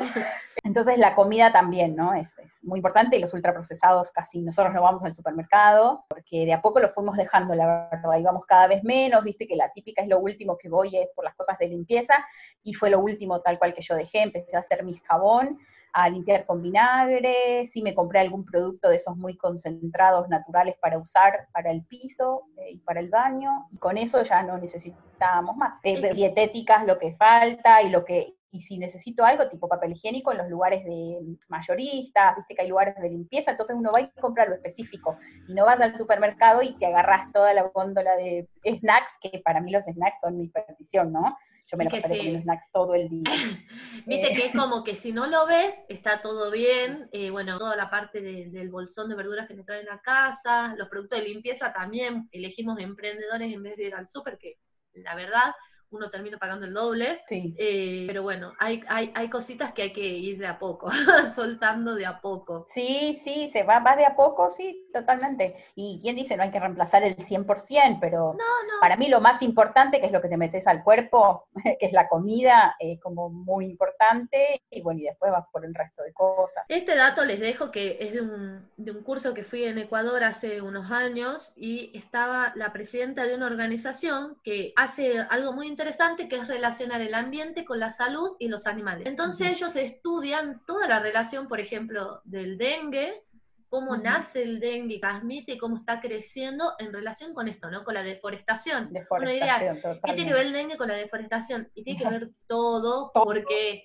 Entonces 0.63 0.99
la 0.99 1.15
comida 1.15 1.53
también, 1.53 1.95
¿no? 1.95 2.15
Es, 2.15 2.37
muy 2.63 2.79
importante 2.79 3.17
y 3.17 3.21
los 3.21 3.35
ultraprocesados 3.35 4.11
casi 4.13 4.41
nosotros 4.41 4.73
no 4.73 4.83
vamos 4.83 5.05
al 5.05 5.15
supermercado, 5.15 6.05
porque 6.09 6.47
de 6.47 6.53
a 6.53 6.63
poco 6.63 6.81
lo 6.81 6.89
fuimos 6.89 7.17
dejando, 7.17 7.55
la 7.55 7.89
verdad, 7.91 8.19
íbamos 8.19 8.47
cada 8.47 8.69
vez 8.69 8.83
menos, 8.85 9.23
viste 9.25 9.47
que 9.47 9.57
la 9.57 9.71
típica 9.73 10.03
es 10.03 10.09
lo 10.09 10.19
último 10.21 10.57
que 10.57 10.69
voy 10.69 10.97
es 10.97 11.13
por 11.13 11.25
las 11.25 11.35
cosas 11.35 11.59
de 11.59 11.69
limpieza, 11.69 12.15
y 12.63 12.75
fue 12.75 12.91
lo 12.91 13.01
último 13.01 13.41
tal 13.41 13.59
cual 13.59 13.75
que 13.75 13.83
yo 13.83 13.95
dejé, 13.95 14.23
empecé 14.23 14.57
a 14.57 14.61
hacer 14.61 14.85
mi 14.85 14.95
jabón, 14.95 15.59
a 15.95 16.09
limpiar 16.09 16.45
con 16.45 16.61
vinagre, 16.61 17.65
si 17.67 17.81
me 17.81 17.95
compré 17.95 18.19
algún 18.19 18.45
producto 18.45 18.89
de 18.89 18.97
esos 18.97 19.17
muy 19.17 19.37
concentrados, 19.37 20.29
naturales 20.29 20.75
para 20.81 20.99
usar 20.99 21.47
para 21.53 21.71
el 21.71 21.85
piso 21.85 22.43
eh, 22.57 22.73
y 22.73 22.79
para 22.81 22.99
el 22.99 23.11
baño, 23.11 23.69
y 23.71 23.79
con 23.79 23.97
eso 23.97 24.21
ya 24.25 24.43
no 24.43 24.59
necesitábamos 24.59 25.57
más. 25.57 25.79
Eh, 25.85 26.13
dietéticas, 26.13 26.85
lo 26.85 26.99
que 26.99 27.15
falta 27.15 27.81
y 27.81 27.91
lo 27.91 28.05
que 28.05 28.35
y 28.51 28.61
si 28.61 28.79
necesito 28.79 29.25
algo 29.25 29.49
tipo 29.49 29.69
papel 29.69 29.93
higiénico 29.93 30.31
en 30.31 30.39
los 30.39 30.49
lugares 30.49 30.85
de 30.85 31.19
mayoristas, 31.49 32.37
viste 32.37 32.55
que 32.55 32.63
hay 32.63 32.69
lugares 32.69 32.95
de 32.97 33.11
limpieza, 33.11 33.51
entonces 33.51 33.75
uno 33.77 33.91
va 33.93 34.01
y 34.01 34.09
compra 34.21 34.47
lo 34.47 34.55
específico 34.55 35.17
y 35.49 35.55
no 35.55 35.65
vas 35.65 35.81
al 35.81 35.97
supermercado 35.99 36.63
y 36.63 36.77
te 36.79 36.87
agarras 36.87 37.33
toda 37.33 37.53
la 37.53 37.65
góndola 37.65 38.15
de 38.15 38.49
snacks, 38.65 39.13
que 39.21 39.41
para 39.45 39.61
mí 39.61 39.73
los 39.73 39.85
snacks 39.85 40.21
son 40.21 40.39
mi 40.39 40.49
perdición, 40.49 41.13
¿no? 41.13 41.37
Yo 41.67 41.79
me 41.79 41.85
lo 41.85 41.91
pasé 41.91 42.03
comiendo 42.03 42.43
snacks 42.43 42.71
todo 42.73 42.95
el 42.95 43.09
día. 43.09 43.23
Viste 44.07 44.35
que 44.35 44.47
es 44.47 44.55
eh. 44.55 44.59
como 44.59 44.85
que 44.85 44.95
si 44.95 45.13
no 45.13 45.27
lo 45.27 45.47
ves, 45.47 45.75
está 45.89 46.21
todo 46.21 46.51
bien. 46.51 47.09
Eh, 47.13 47.31
bueno, 47.31 47.59
toda 47.59 47.75
la 47.75 47.91
parte 47.91 48.21
del 48.21 48.71
bolsón 48.71 49.09
de 49.09 49.17
verduras 49.17 49.49
que 49.49 49.55
nos 49.55 49.65
traen 49.65 49.91
a 49.91 50.01
casa, 50.01 50.75
los 50.77 50.89
productos 50.89 51.19
de 51.19 51.29
limpieza 51.29 51.73
también 51.73 52.29
elegimos 52.33 52.79
emprendedores 52.81 53.53
en 53.53 53.63
vez 53.63 53.77
de 53.77 53.87
ir 53.87 53.95
al 53.95 54.11
súper, 54.11 54.39
que 54.39 54.59
la 54.93 55.15
verdad 55.15 55.55
uno 55.95 56.11
termina 56.11 56.39
pagando 56.39 56.67
el 56.67 56.75
doble. 56.75 57.23
Sí. 57.29 57.55
Eh, 57.59 58.05
pero 58.07 58.23
bueno, 58.23 58.53
hay, 58.59 58.83
hay, 58.89 59.13
hay, 59.15 59.29
cositas 59.31 59.73
que 59.73 59.83
hay 59.83 59.93
que 59.93 60.07
ir 60.07 60.39
de 60.39 60.47
a 60.47 60.59
poco, 60.59 60.91
soltando 61.35 61.95
de 61.95 62.07
a 62.07 62.21
poco. 62.21 62.67
Sí, 62.71 63.21
sí, 63.23 63.49
se 63.53 63.63
va, 63.63 63.79
va 63.81 63.97
de 63.97 64.05
a 64.05 64.17
poco, 64.17 64.51
sí, 64.51 64.89
totalmente. 64.93 65.57
Y 65.75 66.01
quién 66.03 66.17
dice, 66.17 66.37
no 66.37 66.43
hay 66.43 66.51
que 66.51 66.61
reemplazar 66.61 67.03
el 67.03 67.17
100%, 67.17 67.99
pero 68.01 68.37
para 68.81 68.97
mí 68.97 69.09
lo 69.09 69.21
más 69.21 69.43
importante, 69.43 70.01
que 70.01 70.07
es 70.07 70.13
lo 70.13 70.21
que 70.21 70.29
te 70.29 70.37
metes 70.37 70.67
al 70.67 70.83
cuerpo, 70.83 71.49
que 71.79 71.87
es 71.87 71.93
la 71.93 72.09
comida, 72.09 72.75
es 72.79 73.01
como 73.01 73.31
muy 73.31 73.67
importante, 73.67 74.63
y 74.71 74.83
bueno, 74.83 75.01
y 75.01 75.05
después 75.05 75.33
vas 75.33 75.47
por 75.53 75.65
el 75.65 75.75
resto 75.75 76.03
de 76.03 76.13
cosas. 76.13 76.65
Este 76.69 76.97
dato 76.97 77.25
les 77.25 77.41
dejo 77.41 77.71
que 77.71 77.99
es 78.01 78.13
de 78.13 78.21
un, 78.21 78.69
de 78.77 78.91
un 78.91 79.03
curso 79.03 79.35
que 79.35 79.45
fui 79.45 79.65
en 79.65 79.79
Ecuador 79.79 80.25
hace 80.25 80.61
unos 80.61 80.91
años 80.91 81.53
y 81.57 81.97
estaba 81.97 82.53
la 82.57 82.73
presidenta 82.73 83.27
de 83.27 83.35
una 83.35 83.47
organización 83.47 84.37
que 84.43 84.73
hace 84.77 85.19
algo 85.31 85.53
muy 85.53 85.67
interesante 85.67 85.84
interesante 85.85 86.29
que 86.31 86.37
es 86.37 86.49
relacionar 86.49 87.03
el 87.03 87.13
ambiente 87.13 87.67
con 87.67 87.79
la 87.79 87.91
salud 87.91 88.37
y 88.39 88.49
los 88.49 88.67
animales. 88.67 89.07
Entonces 89.07 89.53
ellos 89.53 89.77
estudian 89.77 90.63
toda 90.67 90.89
la 90.89 90.99
relación, 90.99 91.47
por 91.47 91.61
ejemplo, 91.61 92.23
del 92.25 92.57
dengue, 92.57 93.23
cómo 93.69 93.95
nace 93.99 94.43
el 94.43 94.61
dengue, 94.61 94.99
transmite 94.99 95.53
y 95.53 95.59
cómo 95.59 95.77
está 95.77 96.01
creciendo 96.01 96.73
en 96.79 96.91
relación 96.91 97.35
con 97.35 97.49
esto, 97.49 97.71
¿no? 97.71 97.85
Con 97.85 97.93
la 97.93 98.03
deforestación. 98.03 98.95
Deforestación, 98.95 99.79
¿qué 100.03 100.13
tiene 100.15 100.31
que 100.31 100.35
ver 100.35 100.47
el 100.47 100.53
dengue 100.55 100.79
con 100.79 100.89
la 100.89 100.95
deforestación? 100.95 101.71
Y 101.75 101.85
tiene 101.85 102.03
que 102.03 102.09
ver 102.09 102.31
todo, 102.47 103.11
porque 103.13 103.85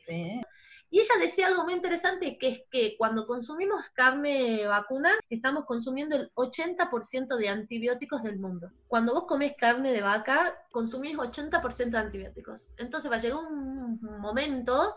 y 0.91 0.99
ella 0.99 1.15
decía 1.19 1.47
algo 1.47 1.63
muy 1.63 1.73
interesante, 1.73 2.37
que 2.39 2.47
es 2.47 2.61
que 2.71 2.95
cuando 2.97 3.27
consumimos 3.27 3.83
carne 3.93 4.65
vacuna, 4.65 5.11
estamos 5.29 5.65
consumiendo 5.65 6.15
el 6.15 6.31
80% 6.33 7.35
de 7.35 7.49
antibióticos 7.49 8.23
del 8.23 8.39
mundo. 8.39 8.71
Cuando 8.87 9.13
vos 9.13 9.25
comés 9.27 9.53
carne 9.55 9.91
de 9.91 10.01
vaca, 10.01 10.55
consumís 10.71 11.15
80% 11.15 11.91
de 11.91 11.97
antibióticos. 11.97 12.69
Entonces 12.77 13.11
va 13.11 13.17
a 13.17 13.19
llegar 13.19 13.37
un 13.37 13.99
momento 14.19 14.95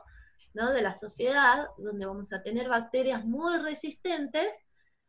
¿no? 0.55 0.71
de 0.73 0.81
la 0.81 0.93
sociedad 0.93 1.67
donde 1.77 2.07
vamos 2.07 2.33
a 2.33 2.43
tener 2.43 2.71
bacterias 2.71 3.25
muy 3.27 3.59
resistentes 3.59 4.57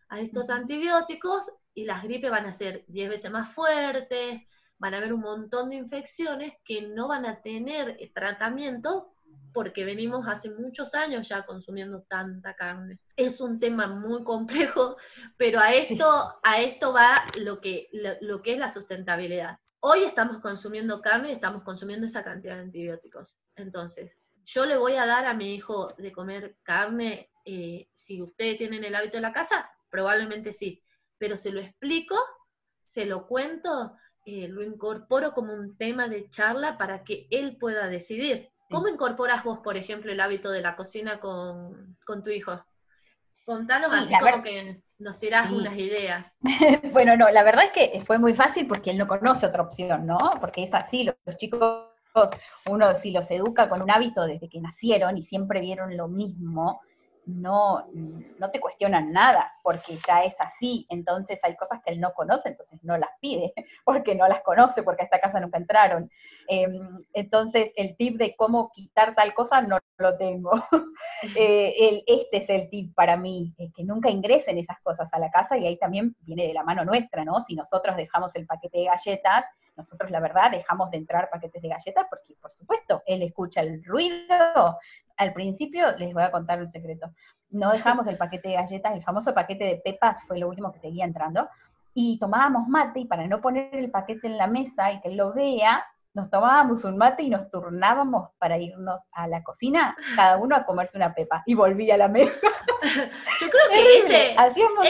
a 0.10 0.20
estos 0.20 0.50
antibióticos 0.50 1.50
y 1.74 1.86
las 1.86 2.04
gripes 2.04 2.30
van 2.30 2.46
a 2.46 2.52
ser 2.52 2.84
10 2.88 3.10
veces 3.10 3.32
más 3.32 3.54
fuertes, 3.54 4.42
van 4.80 4.94
a 4.94 4.98
haber 4.98 5.14
un 5.14 5.22
montón 5.22 5.70
de 5.70 5.78
infecciones 5.78 6.54
que 6.66 6.82
no 6.90 7.08
van 7.08 7.26
a 7.26 7.42
tener 7.42 7.98
tratamiento 8.14 9.13
porque 9.54 9.86
venimos 9.86 10.28
hace 10.28 10.50
muchos 10.50 10.96
años 10.96 11.28
ya 11.28 11.46
consumiendo 11.46 12.02
tanta 12.04 12.56
carne. 12.56 13.00
Es 13.16 13.40
un 13.40 13.60
tema 13.60 13.88
muy 13.88 14.24
complejo, 14.24 14.98
pero 15.38 15.60
a 15.60 15.74
esto, 15.74 16.06
a 16.44 16.62
esto 16.62 16.92
va 16.92 17.16
lo 17.38 17.62
que, 17.62 17.90
lo, 18.22 18.42
que 18.42 18.54
es 18.54 18.60
la 18.60 18.70
sustentabilidad. 18.70 19.60
Hoy 19.80 20.04
estamos 20.04 20.40
consumiendo 20.40 21.02
carne 21.02 21.30
y 21.30 21.34
estamos 21.34 21.64
consumiendo 21.64 22.06
esa 22.06 22.24
cantidad 22.24 22.56
de 22.56 22.64
antibióticos. 22.64 23.38
Entonces, 23.56 24.20
yo 24.46 24.66
le 24.66 24.78
voy 24.78 24.94
a 24.94 25.06
dar 25.06 25.26
a 25.26 25.34
mi 25.34 25.54
hijo 25.54 25.94
de 25.98 26.12
comer 26.12 26.58
carne, 26.64 27.30
eh, 27.46 27.90
si 27.94 28.22
ustedes 28.22 28.58
tienen 28.58 28.84
el 28.84 28.96
hábito 28.96 29.18
de 29.18 29.22
la 29.22 29.34
casa, 29.34 29.70
probablemente 29.90 30.54
sí, 30.54 30.82
pero 31.18 31.38
se 31.38 31.52
lo 31.52 31.60
explico, 31.60 32.16
se 32.86 33.06
lo 33.06 33.28
cuento, 33.28 33.96
eh, 34.26 34.48
lo 34.48 34.64
incorporo 34.64 35.34
como 35.34 35.54
un 35.54 35.78
tema 35.78 36.08
de 36.08 36.30
charla 36.30 36.78
para 36.78 37.04
que 37.04 37.28
él 37.30 37.58
pueda 37.58 37.88
decidir. 37.88 38.53
¿Cómo 38.70 38.88
incorporas 38.88 39.44
vos, 39.44 39.60
por 39.60 39.78
ejemplo, 39.78 40.12
el 40.12 40.20
hábito 40.20 40.52
de 40.52 40.62
la 40.62 40.76
cocina 40.76 41.20
con, 41.20 41.96
tu 42.24 42.30
hijo? 42.30 42.64
Contanos 43.46 43.92
así 43.94 44.14
como 44.20 44.42
que 44.42 44.82
nos 45.00 45.20
tirás 45.20 45.52
unas 45.52 45.78
ideas. 45.78 46.36
bueno, 46.92 47.18
no, 47.18 47.30
la 47.30 47.44
verdad 47.44 47.66
es 47.66 47.72
que 47.72 48.02
fue 48.02 48.18
muy 48.18 48.34
fácil 48.34 48.68
porque 48.68 48.92
él 48.92 48.98
no 48.98 49.08
conoce 49.08 49.46
otra 49.46 49.64
opción, 49.64 50.06
¿no? 50.06 50.18
Porque 50.40 50.64
es 50.64 50.74
así, 50.74 51.04
los, 51.04 51.38
chicos, 51.38 51.90
uno 52.70 52.96
si 52.96 53.12
los 53.12 53.30
educa 53.32 53.68
con 53.68 53.82
un 53.82 53.92
hábito 53.92 54.26
desde 54.26 54.50
que 54.50 54.62
nacieron 54.62 55.18
y 55.18 55.24
siempre 55.24 55.60
vieron 55.60 55.96
lo 55.98 56.08
mismo, 56.08 56.82
no, 57.26 57.86
no 57.94 58.52
te 58.52 58.60
cuestionan 58.60 59.12
nada, 59.12 59.54
porque 59.64 59.98
ya 60.08 60.24
es 60.24 60.36
así, 60.40 60.86
entonces 60.90 61.40
hay 61.44 61.56
cosas 61.56 61.80
que 61.84 61.94
él 61.94 62.00
no 62.00 62.14
conoce, 62.14 62.50
entonces 62.50 62.80
no 62.84 62.98
las 62.98 63.10
pide, 63.20 63.54
porque 63.86 64.16
no 64.16 64.28
las 64.28 64.42
conoce, 64.42 64.84
porque 64.84 65.04
a 65.04 65.06
esta 65.06 65.20
casa 65.20 65.40
nunca 65.40 65.58
entraron. 65.58 66.10
Em, 66.48 67.04
entonces 67.14 67.72
el 67.76 67.96
tip 67.96 68.18
de 68.18 68.36
cómo 68.36 68.70
quitar 68.72 69.16
tal 69.16 69.34
cosa 69.34 69.62
no 69.62 69.80
lo 69.98 70.18
tengo. 70.18 70.52
Eh, 71.38 72.04
este 72.06 72.38
es 72.38 72.50
el 72.50 72.70
tip 72.70 72.94
para 72.94 73.16
mí, 73.16 73.54
eh, 73.58 73.72
que 73.74 73.86
nunca 73.86 74.10
ingresen 74.10 74.58
esas 74.58 74.78
cosas 74.82 75.08
a 75.14 75.20
la 75.20 75.32
casa 75.32 75.58
y 75.58 75.66
ahí 75.66 75.78
también 75.78 76.14
viene 76.20 76.46
de 76.48 76.54
la 76.54 76.64
mano 76.64 76.84
nuestra, 76.84 77.24
¿no? 77.24 77.42
Si 77.42 77.56
nosotros 77.56 77.96
dejamos 77.96 78.36
el 78.36 78.46
paquete 78.46 78.80
de 78.80 78.86
galletas, 78.86 79.46
nosotros 79.76 80.12
la 80.12 80.20
verdad 80.20 80.52
dejamos 80.52 80.92
de 80.92 80.98
entrar 80.98 81.30
paquetes 81.30 81.62
de 81.62 81.70
galletas 81.70 82.06
porque 82.10 82.36
por 82.42 82.52
supuesto 82.52 83.04
él 83.06 83.24
escucha 83.24 83.62
el 83.62 83.84
ruido, 83.84 84.80
al 85.18 85.34
principio, 85.34 85.86
les 85.98 86.14
voy 86.14 86.24
a 86.24 86.32
contar 86.32 86.60
un 86.60 86.70
secreto, 86.70 87.12
no 87.50 87.72
dejamos 87.74 88.08
el 88.08 88.18
paquete 88.18 88.50
de 88.50 88.56
galletas, 88.56 88.94
el 88.94 89.04
famoso 89.04 89.34
paquete 89.34 89.64
de 89.66 89.82
pepas 89.84 90.24
fue 90.28 90.40
lo 90.40 90.50
último 90.50 90.72
que 90.72 90.80
seguía 90.80 91.06
entrando, 91.06 91.48
y 91.94 92.18
tomábamos 92.20 92.68
mate, 92.68 93.02
y 93.02 93.06
para 93.06 93.28
no 93.28 93.40
poner 93.40 93.74
el 93.76 93.92
paquete 93.92 94.28
en 94.28 94.38
la 94.38 94.48
mesa 94.48 94.92
y 94.92 95.00
que 95.02 95.10
él 95.10 95.18
lo 95.18 95.34
vea, 95.34 95.86
nos 96.14 96.30
tomábamos 96.30 96.84
un 96.84 96.98
mate 96.98 97.24
y 97.24 97.30
nos 97.30 97.50
turnábamos 97.50 98.30
para 98.38 98.58
irnos 98.60 99.02
a 99.12 99.28
la 99.28 99.44
cocina, 99.44 99.96
cada 100.16 100.38
uno 100.38 100.56
a 100.56 100.64
comerse 100.64 100.98
una 100.98 101.14
pepa, 101.14 101.44
y 101.46 101.56
volví 101.56 101.90
a 101.90 101.98
la 101.98 102.08
mesa. 102.08 102.48
Yo 103.42 103.50
creo 103.50 103.70
que 103.72 103.98
este, 104.00 104.36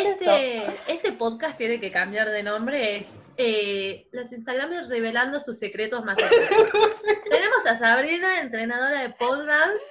este, 0.10 0.80
este, 0.88 1.12
podcast 1.13 1.58
tiene 1.58 1.80
que 1.80 1.92
cambiar 1.92 2.30
de 2.30 2.44
nombre, 2.44 2.98
es 2.98 3.08
eh, 3.38 4.08
los 4.12 4.32
Instagramers 4.34 4.89
revelando 4.89 5.39
sus 5.39 5.58
secretos 5.58 6.03
más. 6.03 6.18
Tenemos 7.30 7.65
a 7.68 7.77
Sabrina, 7.77 8.42
entrenadora 8.42 9.01
de 9.01 9.10
pole 9.12 9.46
dance, 9.46 9.86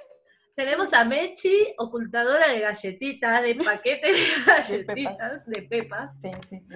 tenemos 0.55 0.93
a 0.93 1.03
Mechi, 1.03 1.73
ocultadora 1.77 2.49
de 2.49 2.59
galletitas, 2.59 3.43
de 3.43 3.55
paquetes 3.55 4.15
de 4.15 4.43
galletitas, 4.45 5.45
de 5.45 5.61
pepas. 5.63 6.11
Sí, 6.21 6.29
sí, 6.49 6.59
sí. 6.67 6.75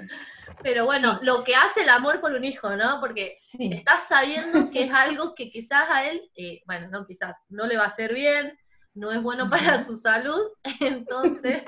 Pero 0.64 0.86
bueno, 0.86 1.20
lo 1.22 1.44
que 1.44 1.56
hace 1.56 1.84
el 1.84 1.90
amor 1.90 2.20
por 2.20 2.34
un 2.34 2.44
hijo, 2.44 2.76
¿no? 2.76 3.00
Porque 3.00 3.38
estás 3.60 4.08
sabiendo 4.08 4.72
que 4.72 4.84
es 4.84 4.94
algo 4.94 5.36
que 5.36 5.50
quizás 5.50 5.86
a 5.90 6.10
él, 6.10 6.22
eh, 6.36 6.62
bueno, 6.66 6.88
no 6.90 7.06
quizás, 7.06 7.38
no 7.50 7.68
le 7.68 7.78
va 7.78 7.84
a 7.84 7.88
hacer 7.88 8.14
bien, 8.14 8.58
no 8.96 9.12
es 9.12 9.22
bueno 9.22 9.50
para 9.50 9.84
su 9.84 9.96
salud, 9.96 10.42
entonces, 10.80 11.64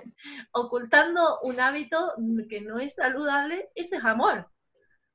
ocultando 0.51 1.39
un 1.43 1.59
hábito 1.59 2.13
que 2.49 2.61
no 2.61 2.79
es 2.79 2.95
saludable, 2.95 3.69
ese 3.75 3.97
es 3.97 4.05
amor. 4.05 4.49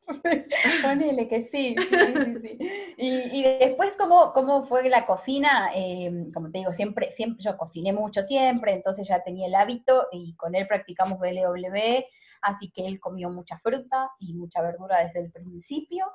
Ponele 0.82 1.28
que 1.28 1.42
sí, 1.42 1.74
sí, 1.78 2.34
sí, 2.40 2.58
Y, 2.96 3.42
después, 3.42 3.96
¿cómo, 3.96 4.32
¿cómo, 4.32 4.64
fue 4.64 4.88
la 4.88 5.04
cocina? 5.04 5.70
Eh, 5.74 6.30
como 6.32 6.50
te 6.50 6.58
digo, 6.58 6.72
siempre, 6.72 7.10
siempre, 7.12 7.42
yo 7.42 7.56
cociné 7.56 7.92
mucho 7.92 8.22
siempre, 8.22 8.72
entonces 8.72 9.06
ya 9.08 9.22
tenía 9.22 9.46
el 9.46 9.54
hábito 9.54 10.06
y 10.12 10.34
con 10.36 10.54
él 10.54 10.66
practicamos 10.66 11.18
BLW, 11.18 12.04
así 12.42 12.70
que 12.70 12.86
él 12.86 13.00
comió 13.00 13.30
mucha 13.30 13.58
fruta 13.58 14.10
y 14.18 14.34
mucha 14.34 14.62
verdura 14.62 15.04
desde 15.04 15.20
el 15.20 15.32
principio. 15.32 16.06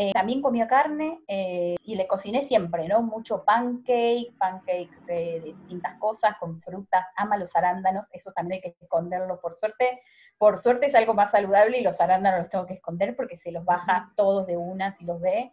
Eh, 0.00 0.12
también 0.12 0.40
comía 0.40 0.68
carne 0.68 1.24
eh, 1.26 1.74
y 1.82 1.96
le 1.96 2.06
cociné 2.06 2.44
siempre, 2.44 2.86
¿no? 2.86 3.02
Mucho 3.02 3.44
pancake, 3.44 4.32
pancake 4.38 4.96
de, 5.06 5.40
distintas 5.40 5.98
cosas, 5.98 6.36
con 6.38 6.62
frutas, 6.62 7.04
ama 7.16 7.36
los 7.36 7.56
arándanos, 7.56 8.06
eso 8.12 8.30
también 8.30 8.62
hay 8.62 8.70
que 8.70 8.76
esconderlo 8.80 9.40
por 9.40 9.54
suerte. 9.54 10.00
Por 10.38 10.56
suerte 10.58 10.86
es 10.86 10.94
algo 10.94 11.14
más 11.14 11.32
saludable 11.32 11.78
y 11.78 11.82
los 11.82 12.00
arándanos 12.00 12.38
los 12.38 12.48
tengo 12.48 12.64
que 12.64 12.74
esconder 12.74 13.16
porque 13.16 13.34
se 13.34 13.50
los 13.50 13.64
baja 13.64 14.12
todos 14.14 14.46
de 14.46 14.56
una 14.56 14.92
si 14.92 15.04
los 15.04 15.20
ve. 15.20 15.50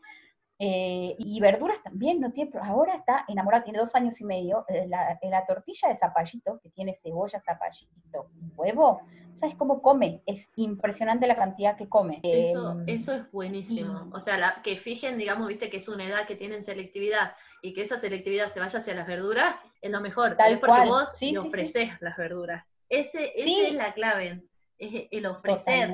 Eh, 0.58 1.16
y 1.20 1.40
verduras 1.42 1.84
también, 1.84 2.22
no 2.22 2.32
tiene, 2.32 2.52
ahora 2.62 2.96
está 2.96 3.26
enamorada, 3.28 3.66
tiene 3.66 3.80
dos 3.80 3.94
años 3.94 4.22
y 4.22 4.24
medio, 4.24 4.64
eh, 4.70 4.88
la, 4.88 5.20
la, 5.22 5.46
tortilla 5.46 5.90
de 5.90 5.96
zapallito, 5.96 6.62
que 6.62 6.70
tiene 6.70 6.96
cebolla, 6.96 7.42
zapallito, 7.42 8.30
huevo, 8.56 9.02
¿sabes 9.34 9.56
cómo 9.56 9.82
come? 9.82 10.22
Es 10.26 10.50
impresionante 10.56 11.28
la 11.28 11.36
cantidad 11.36 11.76
que 11.76 11.90
come. 11.90 12.22
Eso, 12.24 12.72
em, 12.72 12.84
eso 12.88 13.14
es 13.14 13.32
buenísimo. 13.32 14.10
o 14.14 14.20
sea, 14.22 14.38
la, 14.38 14.62
que 14.64 14.78
fijen, 14.78 15.18
digamos, 15.18 15.50
viste 15.50 15.70
que 15.70 15.78
es 15.78 15.90
una 15.90 16.06
edad 16.06 16.26
que 16.26 16.38
tienen 16.38 16.64
selectividad 16.64 17.34
y 17.62 17.74
que 17.74 17.82
esa 17.82 17.98
selectividad 17.98 18.50
se 18.50 18.62
vaya 18.62 18.80
hacia 18.80 18.96
las 18.96 19.08
verduras, 19.08 19.58
es 19.82 19.92
lo 19.92 20.00
mejor. 20.00 20.38
Tal 20.38 20.54
es 20.54 20.60
porque 20.60 20.86
vos 20.86 21.12
sí, 21.16 21.36
ofreces 21.36 21.92
las 22.00 22.16
verduras. 22.16 22.66
Ese, 22.88 23.34
esa 23.36 23.68
es 23.68 23.74
la 23.74 23.94
clave, 23.94 24.42
es 24.78 25.08
el 25.12 25.26
ofrecer. 25.26 25.92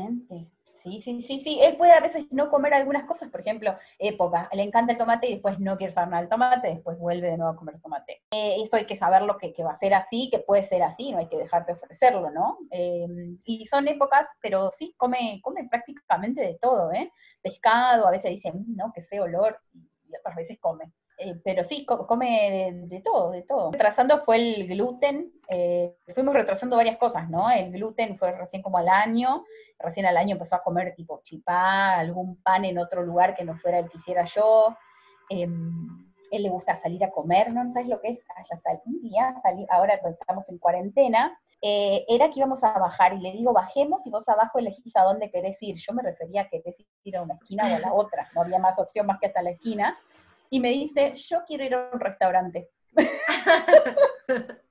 Sí, 0.82 1.00
sí, 1.00 1.22
sí, 1.22 1.40
sí. 1.40 1.60
Él 1.62 1.78
puede 1.78 1.92
a 1.92 2.00
veces 2.00 2.26
no 2.32 2.50
comer 2.50 2.74
algunas 2.74 3.06
cosas, 3.06 3.30
por 3.30 3.42
ejemplo, 3.42 3.78
época, 4.00 4.50
le 4.52 4.64
encanta 4.64 4.94
el 4.94 4.98
tomate 4.98 5.28
y 5.28 5.34
después 5.34 5.60
no 5.60 5.78
quiere 5.78 5.94
saber 5.94 6.10
nada 6.10 6.22
del 6.22 6.30
tomate, 6.30 6.70
después 6.70 6.98
vuelve 6.98 7.30
de 7.30 7.38
nuevo 7.38 7.54
a 7.54 7.56
comer 7.56 7.80
tomate. 7.80 8.24
Eh, 8.32 8.56
eso 8.64 8.78
hay 8.78 8.86
que 8.86 8.96
saberlo 8.96 9.38
que, 9.38 9.54
que 9.54 9.64
va 9.64 9.74
a 9.74 9.78
ser 9.78 9.94
así, 9.94 10.30
que 10.32 10.40
puede 10.40 10.64
ser 10.64 10.82
así, 10.82 11.12
no 11.12 11.20
hay 11.20 11.28
que 11.28 11.38
dejar 11.38 11.68
de 11.68 11.74
ofrecerlo, 11.74 12.32
¿no? 12.32 12.58
Em, 12.72 13.38
y 13.44 13.68
son 13.68 13.88
épocas, 13.88 14.28
pero 14.42 14.72
sí, 14.72 14.96
come, 14.98 15.40
come 15.44 15.68
prácticamente 15.70 16.42
de 16.42 16.58
todo, 16.60 16.92
¿eh? 16.94 17.12
Pescado, 17.44 18.08
a 18.08 18.12
veces 18.12 18.32
dicen, 18.32 18.56
mm, 18.56 18.76
no, 18.76 18.92
qué 18.92 19.04
feo 19.04 19.26
olor, 19.26 19.60
y 19.74 20.16
otras 20.16 20.36
veces 20.36 20.58
come. 20.60 20.92
Eh, 21.24 21.40
pero 21.44 21.64
sí, 21.64 21.86
come 21.86 22.88
de, 22.88 23.00
todo, 23.02 23.30
de 23.30 23.44
todo. 23.44 23.72
Retrasando 23.72 24.18
fue 24.18 24.38
el 24.38 24.68
gluten, 24.68 25.32
eh, 25.48 25.96
fuimos 26.16 26.34
retrasando 26.34 26.78
varias 26.78 26.98
cosas, 26.98 27.30
¿no? 27.30 27.52
El 27.52 27.72
gluten 27.72 28.18
fue 28.18 28.32
recién 28.32 28.64
como 28.64 28.80
al 28.80 28.90
año, 28.90 29.46
recién 29.78 30.08
al 30.08 30.18
año 30.18 30.34
empezó 30.34 30.56
a 30.56 30.64
comer 30.64 30.96
tipo 30.96 31.22
chipá, 31.24 32.00
algún 32.00 32.42
pan 32.42 32.66
en 32.66 32.80
otro 32.80 33.04
lugar 33.04 33.36
que 33.36 33.44
no 33.44 33.56
fuera 33.60 33.78
el 33.78 33.90
que 33.90 34.00
hiciera 34.00 34.26
yo. 34.26 34.76
Em, 35.30 36.12
él 36.32 36.42
le 36.42 36.50
gusta 36.50 36.76
salir 36.78 37.04
a 37.04 37.12
comer, 37.12 37.52
¿no? 37.54 37.70
¿Sabes 37.72 37.88
lo 37.88 38.02
que 38.02 38.10
es? 38.10 38.26
Ah, 38.36 38.44
un 38.86 39.02
día, 39.02 39.36
salí, 39.44 39.68
ahora 39.70 40.00
estamos 40.10 40.50
en 40.50 40.58
cuarentena, 40.58 41.40
eh, 41.62 42.04
era 42.08 42.32
que 42.32 42.40
íbamos 42.40 42.64
a 42.64 42.80
bajar 42.80 43.14
y 43.14 43.20
le 43.20 43.34
digo, 43.34 43.54
bajemos 43.54 44.08
y 44.08 44.10
vos 44.10 44.28
abajo 44.28 44.58
elegís 44.58 44.96
a 44.96 45.04
dónde 45.04 45.30
querés 45.30 45.62
ir. 45.62 45.76
Yo 45.76 45.94
me 45.94 46.02
refería 46.02 46.42
a 46.42 46.50
que 46.50 46.64
querés 46.64 46.84
ir 47.04 47.16
a 47.16 47.22
una 47.22 47.36
esquina 47.36 47.72
o 47.72 47.76
a 47.76 47.80
la 47.80 47.94
otra, 47.94 48.28
no 48.34 48.42
había 48.42 48.58
más 48.58 48.80
opción 48.80 49.06
más 49.06 49.20
que 49.20 49.28
hasta 49.28 49.44
la 49.44 49.52
esquina 49.52 49.96
y 50.52 50.60
me 50.60 50.70
dice, 50.70 51.16
yo 51.16 51.40
quiero 51.48 51.64
ir 51.66 51.74
a 51.74 51.90
un 51.92 52.00
restaurante. 52.00 52.70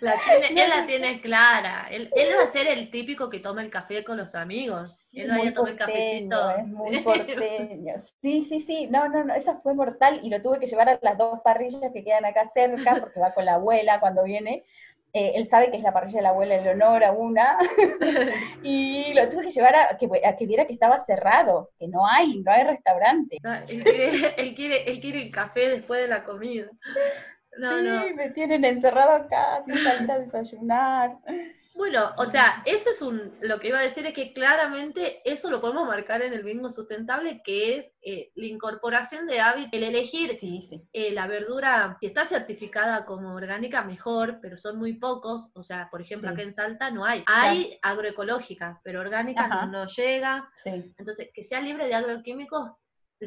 La 0.00 0.16
tiene, 0.24 0.62
él 0.64 0.70
la 0.70 0.86
tiene 0.86 1.20
clara. 1.20 1.88
Él, 1.90 2.10
va 2.14 2.44
a 2.44 2.46
ser 2.48 2.66
el 2.66 2.90
típico 2.90 3.30
que 3.30 3.38
toma 3.38 3.62
el 3.62 3.70
café 3.70 4.04
con 4.04 4.16
los 4.16 4.34
amigos. 4.34 5.10
él 5.14 5.30
va 5.30 5.36
a 5.36 5.52
tomar 5.54 5.72
el 5.72 5.78
cafecito. 5.78 6.50
Es 6.50 6.70
muy 6.72 6.98
porteño. 7.04 7.94
Sí, 8.20 8.42
sí, 8.42 8.60
sí. 8.60 8.88
No, 8.88 9.08
no, 9.08 9.24
no. 9.24 9.34
Esa 9.34 9.60
fue 9.60 9.74
mortal 9.74 10.20
y 10.22 10.30
lo 10.30 10.42
tuve 10.42 10.58
que 10.58 10.66
llevar 10.66 10.88
a 10.88 10.98
las 11.00 11.16
dos 11.16 11.40
parrillas 11.42 11.92
que 11.92 12.04
quedan 12.04 12.24
acá 12.24 12.50
cerca 12.52 12.96
porque 13.00 13.20
va 13.20 13.32
con 13.32 13.44
la 13.44 13.54
abuela 13.54 14.00
cuando 14.00 14.24
viene. 14.24 14.64
Eh, 15.14 15.32
él 15.34 15.46
sabe 15.46 15.70
que 15.70 15.76
es 15.76 15.82
la 15.82 15.92
parrilla 15.92 16.18
de 16.18 16.22
la 16.22 16.30
abuela 16.30 16.54
Eleonora, 16.54 17.12
una, 17.12 17.58
y 18.62 19.12
lo 19.12 19.28
tuve 19.28 19.42
que 19.42 19.50
llevar 19.50 19.76
a 19.76 19.98
que, 19.98 20.08
a 20.24 20.36
que, 20.36 20.46
viera 20.46 20.66
que 20.66 20.72
estaba 20.72 21.04
cerrado, 21.04 21.70
que 21.78 21.86
no 21.86 22.06
hay, 22.06 22.40
no 22.42 22.50
hay 22.50 22.64
restaurante. 22.64 23.36
él, 23.68 23.84
quiere, 23.84 24.34
él, 24.38 24.54
quiere, 24.54 24.90
él 24.90 25.00
quiere 25.00 25.22
el 25.22 25.30
café 25.30 25.68
después 25.68 26.00
de 26.00 26.08
la 26.08 26.24
comida. 26.24 26.70
No, 27.58 27.78
sí, 27.78 28.14
me 28.14 28.30
tienen 28.30 28.64
encerrado 28.64 29.12
acá, 29.12 29.62
sin 29.66 29.76
salir 29.76 30.10
a 30.10 30.18
desayunar. 30.18 31.18
Bueno, 31.74 32.12
o 32.18 32.26
sea, 32.26 32.62
eso 32.66 32.90
es 32.90 33.00
un, 33.00 33.34
lo 33.40 33.58
que 33.58 33.68
iba 33.68 33.78
a 33.78 33.82
decir 33.82 34.06
es 34.06 34.12
que 34.12 34.32
claramente 34.32 35.22
eso 35.24 35.50
lo 35.50 35.60
podemos 35.60 35.88
marcar 35.88 36.20
en 36.20 36.32
el 36.34 36.44
mismo 36.44 36.70
sustentable, 36.70 37.40
que 37.44 37.76
es 37.76 37.86
eh, 38.02 38.30
la 38.34 38.46
incorporación 38.46 39.26
de 39.26 39.40
hábitos, 39.40 39.70
el 39.72 39.84
elegir 39.84 40.38
eh, 40.92 41.12
la 41.12 41.26
verdura, 41.26 41.96
si 42.00 42.06
está 42.06 42.26
certificada 42.26 43.06
como 43.06 43.34
orgánica, 43.34 43.84
mejor, 43.84 44.38
pero 44.42 44.56
son 44.56 44.78
muy 44.78 44.94
pocos, 44.94 45.48
o 45.54 45.62
sea, 45.62 45.88
por 45.90 46.02
ejemplo, 46.02 46.28
acá 46.28 46.42
en 46.42 46.54
Salta 46.54 46.90
no 46.90 47.04
hay, 47.04 47.24
hay 47.26 47.78
agroecológica, 47.82 48.80
pero 48.84 49.00
orgánica 49.00 49.66
no, 49.66 49.86
llega, 49.86 50.50
entonces, 50.64 51.30
que 51.32 51.42
sea 51.42 51.60
libre 51.60 51.86
de 51.86 51.94
agroquímicos 51.94 52.70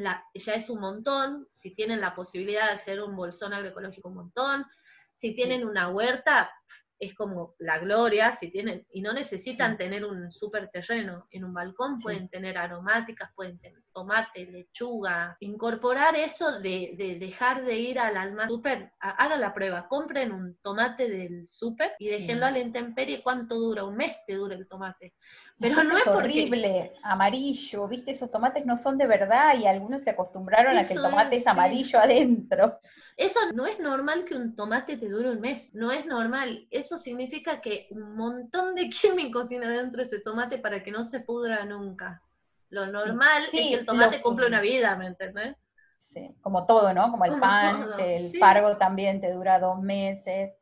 la, 0.00 0.22
ya 0.34 0.54
es 0.54 0.68
un 0.70 0.80
montón, 0.80 1.48
si 1.52 1.74
tienen 1.74 2.00
la 2.00 2.14
posibilidad 2.14 2.68
de 2.68 2.74
hacer 2.74 3.02
un 3.02 3.16
bolsón 3.16 3.54
agroecológico, 3.54 4.08
un 4.08 4.16
montón, 4.16 4.66
si 5.12 5.34
tienen 5.34 5.66
una 5.66 5.88
huerta, 5.88 6.50
es 6.98 7.14
como 7.14 7.54
la 7.58 7.78
gloria, 7.78 8.32
si 8.32 8.50
tienen, 8.50 8.86
y 8.90 9.02
no 9.02 9.12
necesitan 9.12 9.76
tener 9.76 10.04
un 10.04 10.32
super 10.32 10.70
terreno, 10.70 11.26
en 11.30 11.44
un 11.44 11.52
balcón 11.52 12.00
pueden 12.00 12.28
tener 12.28 12.56
aromáticas, 12.56 13.30
pueden 13.34 13.58
tener 13.58 13.82
tomate, 13.92 14.46
lechuga, 14.46 15.36
incorporar 15.40 16.16
eso 16.16 16.60
de, 16.60 17.16
dejar 17.18 17.64
de 17.64 17.78
ir 17.78 17.98
al 17.98 18.16
almacén 18.16 18.50
super, 18.50 18.92
hagan 19.00 19.40
la 19.40 19.54
prueba, 19.54 19.88
compren 19.88 20.32
un 20.32 20.56
tomate 20.62 21.08
del 21.08 21.48
super 21.48 21.92
y 21.98 22.08
déjenlo 22.08 22.46
a 22.46 22.50
la 22.50 22.58
intemperie, 22.58 23.22
¿cuánto 23.22 23.56
dura? 23.56 23.84
Un 23.84 23.96
mes 23.96 24.16
te 24.26 24.34
dura 24.34 24.54
el 24.54 24.68
tomate. 24.68 25.14
Pero 25.58 25.82
no 25.82 25.96
es, 25.96 26.06
horrible, 26.06 26.92
amarillo, 27.02 27.88
viste, 27.88 28.10
esos 28.10 28.30
tomates 28.30 28.66
no 28.66 28.76
son 28.76 28.98
de 28.98 29.06
verdad 29.06 29.58
y 29.58 29.66
algunos 29.66 30.02
se 30.02 30.10
acostumbraron 30.10 30.76
a 30.76 30.86
que 30.86 30.92
el 30.92 31.00
tomate 31.00 31.36
es, 31.36 31.46
amarillo 31.46 31.98
adentro. 31.98 32.78
Eso 33.16 33.40
no 33.54 33.66
es 33.66 33.78
normal 33.78 34.26
que 34.26 34.34
un 34.34 34.54
tomate 34.54 34.98
te 34.98 35.08
dure 35.08 35.30
un 35.30 35.40
mes, 35.40 35.74
no 35.74 35.90
es 35.90 36.04
normal. 36.04 36.66
Eso 36.70 36.98
significa 36.98 37.60
que 37.60 37.88
un 37.90 38.14
montón 38.14 38.74
de 38.74 38.90
químicos 38.90 39.48
tiene 39.48 39.68
dentro 39.68 40.02
ese 40.02 40.20
tomate 40.20 40.58
para 40.58 40.82
que 40.82 40.90
no 40.90 41.02
se 41.02 41.20
pudra 41.20 41.64
nunca. 41.64 42.22
Lo 42.68 42.86
normal 42.86 43.44
es 43.44 43.50
que 43.50 43.74
el 43.74 43.86
tomate 43.86 44.20
cumple 44.20 44.46
una 44.46 44.60
vida, 44.60 44.96
¿me 44.96 45.06
entendés? 45.06 45.56
Sí, 45.98 46.34
como 46.42 46.66
todo, 46.66 46.92
¿no? 46.92 47.10
Como 47.10 47.24
el 47.24 47.38
pan, 47.40 47.86
el 47.98 48.38
pargo 48.38 48.76
también 48.76 49.20
te 49.20 49.32
dura 49.32 49.58
dos 49.58 49.80
meses. 49.80 50.52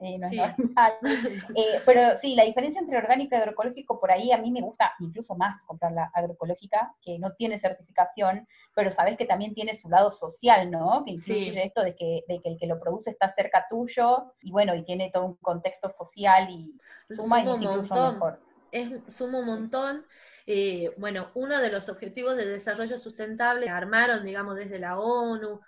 Eh, 0.00 0.18
no 0.18 0.26
es 0.26 0.58
normal. 0.58 0.92
Eh, 1.56 1.80
pero 1.84 2.16
sí, 2.16 2.34
la 2.34 2.44
diferencia 2.44 2.80
entre 2.80 2.96
orgánico 2.96 3.34
y 3.34 3.38
agroecológico, 3.38 4.00
por 4.00 4.10
ahí 4.10 4.32
a 4.32 4.38
mí 4.38 4.50
me 4.50 4.62
gusta 4.62 4.94
incluso 5.00 5.34
más 5.34 5.64
comprar 5.64 5.92
la 5.92 6.10
agroecológica, 6.14 6.94
que 7.02 7.18
no 7.18 7.32
tiene 7.34 7.58
certificación, 7.58 8.46
pero 8.74 8.90
sabes 8.90 9.16
que 9.16 9.26
también 9.26 9.54
tiene 9.54 9.74
su 9.74 9.88
lado 9.88 10.10
social, 10.10 10.70
¿no? 10.70 11.04
Que 11.04 11.12
incluye 11.12 11.64
esto 11.64 11.82
de 11.82 11.94
que, 11.94 12.24
de 12.28 12.40
que 12.40 12.48
el 12.50 12.58
que 12.58 12.66
lo 12.66 12.80
produce 12.80 13.10
está 13.10 13.28
cerca 13.28 13.66
tuyo, 13.68 14.32
y 14.42 14.50
bueno, 14.50 14.74
y 14.74 14.84
tiene 14.84 15.10
todo 15.12 15.26
un 15.26 15.34
contexto 15.36 15.90
social 15.90 16.48
y 16.50 16.80
suma, 17.14 17.42
y 17.42 17.48
incluso 17.48 18.12
mejor. 18.12 18.40
Es, 18.72 18.88
suma 19.08 19.40
un 19.40 19.46
montón. 19.46 20.06
Eh, 20.46 20.94
bueno, 20.96 21.30
uno 21.34 21.60
de 21.60 21.70
los 21.70 21.88
objetivos 21.88 22.36
del 22.36 22.48
desarrollo 22.48 22.98
sustentable 22.98 23.68
armaron, 23.68 24.24
digamos, 24.24 24.56
desde 24.56 24.78
la 24.78 24.98
ONU, 24.98 25.60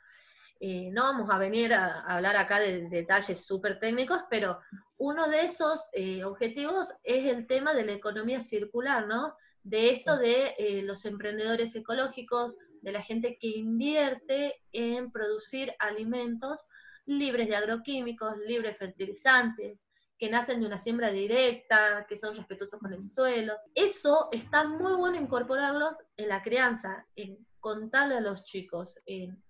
eh, 0.65 0.91
no 0.93 1.03
vamos 1.03 1.29
a 1.29 1.39
venir 1.39 1.75
a, 1.75 2.03
hablar 2.03 2.37
acá 2.37 2.61
de, 2.61 2.89
detalles 2.89 3.45
súper 3.45 3.81
técnicos, 3.81 4.21
pero 4.31 4.61
uno 4.97 5.29
de 5.29 5.43
esos 5.43 5.81
eh, 5.93 6.23
objetivos 6.23 6.93
es 7.03 7.25
el 7.25 7.49
tema 7.49 7.75
de 7.75 7.85
la 7.85 7.91
economía 7.91 8.39
circular, 8.39 9.09
¿no? 9.09 9.35
De 9.65 9.91
esto 9.91 10.17
de 10.17 10.55
eh, 10.57 10.83
los 10.85 11.05
emprendedores 11.05 11.75
ecológicos, 11.75 12.55
de 12.81 12.93
la 12.93 13.03
gente 13.03 13.39
que 13.41 13.49
invierte 13.49 14.55
en 14.71 15.11
producir 15.11 15.75
alimentos 15.81 16.65
libres 17.07 17.49
de 17.49 17.57
agroquímicos, 17.57 18.37
libres 18.47 18.75
de 18.75 18.79
fertilizantes, 18.79 19.81
que 20.17 20.31
nacen 20.31 20.61
de 20.61 20.67
una 20.67 20.79
siembra 20.79 21.11
directa, 21.11 22.07
que 22.09 22.17
son 22.17 22.37
respetuosos 22.37 22.79
con 22.79 22.93
el 22.93 23.03
suelo. 23.03 23.55
Eso 23.75 24.29
está 24.31 24.63
muy 24.63 24.95
bueno 24.95 25.17
incorporarlos 25.17 25.97
en 26.17 26.29
la 26.29 26.41
crianza, 26.41 27.05
en 27.17 27.45
contarle 27.63 28.17
a 28.17 28.21
los 28.21 28.45
chicos, 28.45 28.99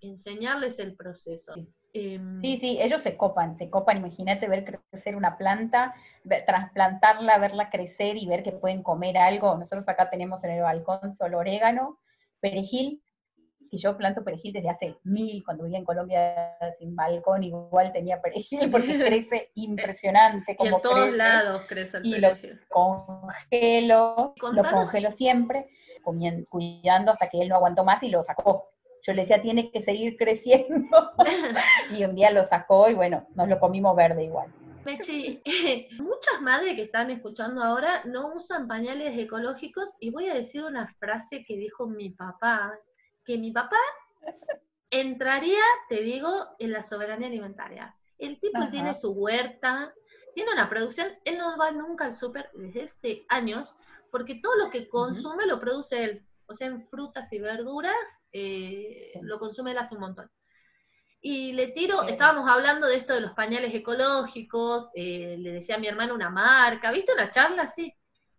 enseñarles 0.01 0.79
el 0.79 0.95
proceso. 0.95 1.55
Em, 1.95 2.39
sí, 2.41 2.59
sí, 2.59 2.79
ellos 2.81 3.01
se 3.01 3.17
copan, 3.17 3.57
se 3.57 3.71
copan, 3.71 3.97
imagínate 3.97 4.49
ver 4.49 4.81
crecer 4.91 5.17
una 5.17 5.39
planta, 5.39 5.95
trasplantarla, 6.47 7.39
verla 7.39 7.71
crecer 7.71 8.19
y 8.19 8.27
ver 8.27 8.43
que 8.43 8.53
pueden 8.53 8.83
comer 8.83 9.17
algo. 9.17 9.57
Nosotros 9.57 9.89
acá 9.89 10.11
tenemos 10.11 10.45
en 10.45 10.51
el 10.53 10.63
balcón 10.63 11.15
solo 11.15 11.39
orégano, 11.39 11.99
perejil, 12.41 13.03
y 13.71 13.79
yo 13.79 13.97
planto 13.97 14.23
perejil 14.23 14.53
desde 14.53 14.69
hace 14.69 14.99
mil, 15.05 15.43
cuando 15.43 15.65
vivía 15.65 15.79
en 15.79 15.87
Colombia 15.87 16.59
sin 16.79 16.95
balcón, 16.95 17.43
igual 17.45 17.93
tenía 17.93 18.21
perejil 18.21 18.71
porque 18.71 18.99
crece 18.99 19.51
impresionante. 19.55 20.55
Como 20.55 20.71
y 20.71 20.75
en 20.75 20.83
todos 20.83 21.13
lados 21.13 21.63
crece 21.67 21.97
el 21.97 22.03
perejil. 22.03 22.61
lo 22.61 22.67
congelo, 22.69 24.35
lo 24.53 24.71
congelo 24.71 25.11
siempre 25.13 25.71
cuidando 26.03 27.13
hasta 27.13 27.29
que 27.29 27.41
él 27.41 27.49
no 27.49 27.57
aguantó 27.57 27.85
más 27.85 28.03
y 28.03 28.09
lo 28.09 28.23
sacó. 28.23 28.69
Yo 29.03 29.13
le 29.13 29.23
decía, 29.23 29.43
tiene 29.43 29.71
que 29.71 29.83
seguir 29.83 30.17
creciendo. 30.17 31.13
y 31.97 32.05
un 32.05 32.15
día 32.15 32.31
lo 32.31 32.45
sacó 32.45 32.89
y 32.89 32.95
bueno, 32.95 33.27
nos 33.35 33.49
lo 33.49 33.59
comimos 33.59 33.97
verde 33.97 34.25
igual. 34.25 34.53
Mechi, 34.85 35.41
muchas 35.99 36.41
madres 36.41 36.75
que 36.75 36.83
están 36.83 37.11
escuchando 37.11 37.63
ahora 37.63 38.03
no 38.05 38.33
usan 38.35 38.67
pañales 38.67 39.17
ecológicos 39.17 39.97
y 40.01 40.11
voy 40.11 40.29
a 40.29 40.35
decir 40.35 40.65
una 40.65 40.87
frase 40.99 41.45
que 41.45 41.57
dijo 41.57 41.87
mi 41.87 42.11
papá, 42.11 42.79
que 43.25 43.39
mi 43.39 43.53
papá 43.53 43.77
entraría, 44.91 45.63
te 45.89 46.03
digo, 46.03 46.29
en 46.59 46.73
la 46.73 46.83
soberanía 46.83 47.29
alimentaria. 47.29 47.97
El 48.19 48.39
tipo 48.39 48.69
tiene 48.71 48.95
su 48.95 49.13
huerta, 49.13 49.93
tiene 50.35 50.53
una 50.53 50.69
producción, 50.69 51.09
él 51.25 51.39
no 51.39 51.57
va 51.57 51.71
nunca 51.73 52.05
al 52.05 52.17
súper 52.17 52.51
desde 52.55 52.83
hace 52.85 53.27
años, 53.29 53.77
porque 54.13 54.37
todo 54.37 54.55
lo 54.57 54.71
que 54.71 54.89
consume 54.91 55.47
lo 55.47 55.59
produce 55.59 56.05
él. 56.05 56.27
O 56.47 56.55
sea, 56.55 56.67
en 56.67 56.85
frutas 56.85 57.33
y 57.33 57.41
verduras 57.41 58.23
eh, 58.31 58.99
lo 59.23 59.39
consume 59.39 59.73
él 59.73 59.79
hace 59.79 59.95
un 59.95 60.03
montón. 60.03 60.31
Y 61.23 61.55
le 61.55 61.69
tiro, 61.69 62.03
estábamos 62.03 62.49
hablando 62.49 62.87
de 62.87 62.97
esto 62.97 63.15
de 63.15 63.23
los 63.23 63.33
pañales 63.33 63.75
ecológicos, 63.75 64.91
eh, 64.95 65.37
le 65.39 65.53
decía 65.53 65.77
a 65.77 65.79
mi 65.79 65.87
hermano 65.87 66.15
una 66.15 66.29
marca, 66.29 66.93
¿viste 66.93 67.15
una 67.15 67.31
charla 67.31 67.63
así? 67.63 67.91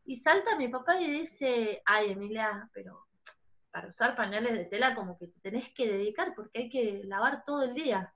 Y 0.06 0.18
salta 0.18 0.58
mi 0.58 0.68
papá 0.68 1.02
y 1.02 1.10
dice, 1.10 1.82
ay 1.86 2.12
Emilia, 2.12 2.70
pero 2.72 3.08
para 3.72 3.88
usar 3.88 4.16
pañales 4.16 4.56
de 4.56 4.66
tela 4.66 4.94
como 4.94 5.18
que 5.18 5.28
te 5.28 5.40
tenés 5.40 5.74
que 5.74 5.88
dedicar 5.88 6.34
porque 6.36 6.60
hay 6.60 6.70
que 6.70 7.02
lavar 7.06 7.44
todo 7.46 7.64
el 7.64 7.74
día. 7.74 8.14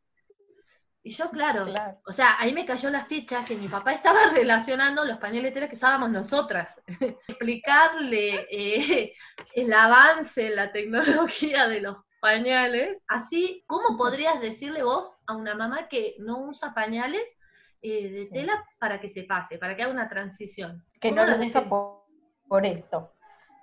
Y 1.08 1.12
yo, 1.12 1.30
claro, 1.30 1.68
o 2.06 2.12
sea, 2.12 2.36
ahí 2.38 2.52
me 2.52 2.66
cayó 2.66 2.90
la 2.90 3.06
ficha 3.06 3.46
que 3.46 3.56
mi 3.56 3.70
papá 3.70 3.94
estaba 3.94 4.20
relacionando 4.34 5.06
los 5.06 5.20
pañales 5.20 5.46
de 5.46 5.52
tela 5.52 5.70
que 5.70 5.78
usábamos 5.78 6.10
nosotras. 6.10 6.82
Explicarle 7.30 8.46
eh, 8.52 9.14
el 9.56 9.72
avance 9.72 10.48
en 10.48 10.58
la 10.58 10.70
tecnología 10.74 11.70
de 11.70 11.80
los 11.80 11.96
pañales. 12.20 12.98
Así, 13.08 13.64
¿cómo 13.68 13.98
podrías 13.98 14.42
decirle 14.42 14.84
vos 14.84 15.16
a 15.28 15.38
una 15.38 15.56
mamá 15.56 15.88
que 15.88 16.16
no 16.20 16.42
usa 16.42 16.74
pañales 16.74 17.38
eh, 17.82 18.12
de 18.12 18.26
tela 18.26 18.62
para 18.78 19.00
que 19.00 19.08
se 19.08 19.24
pase, 19.24 19.58
para 19.58 19.78
que 19.78 19.84
haga 19.84 19.94
una 19.94 20.10
transición? 20.10 20.84
Que 21.00 21.14
no 21.14 21.26
lo 21.26 21.38
usa 21.38 21.70
por, 21.70 22.66
esto. 22.66 23.14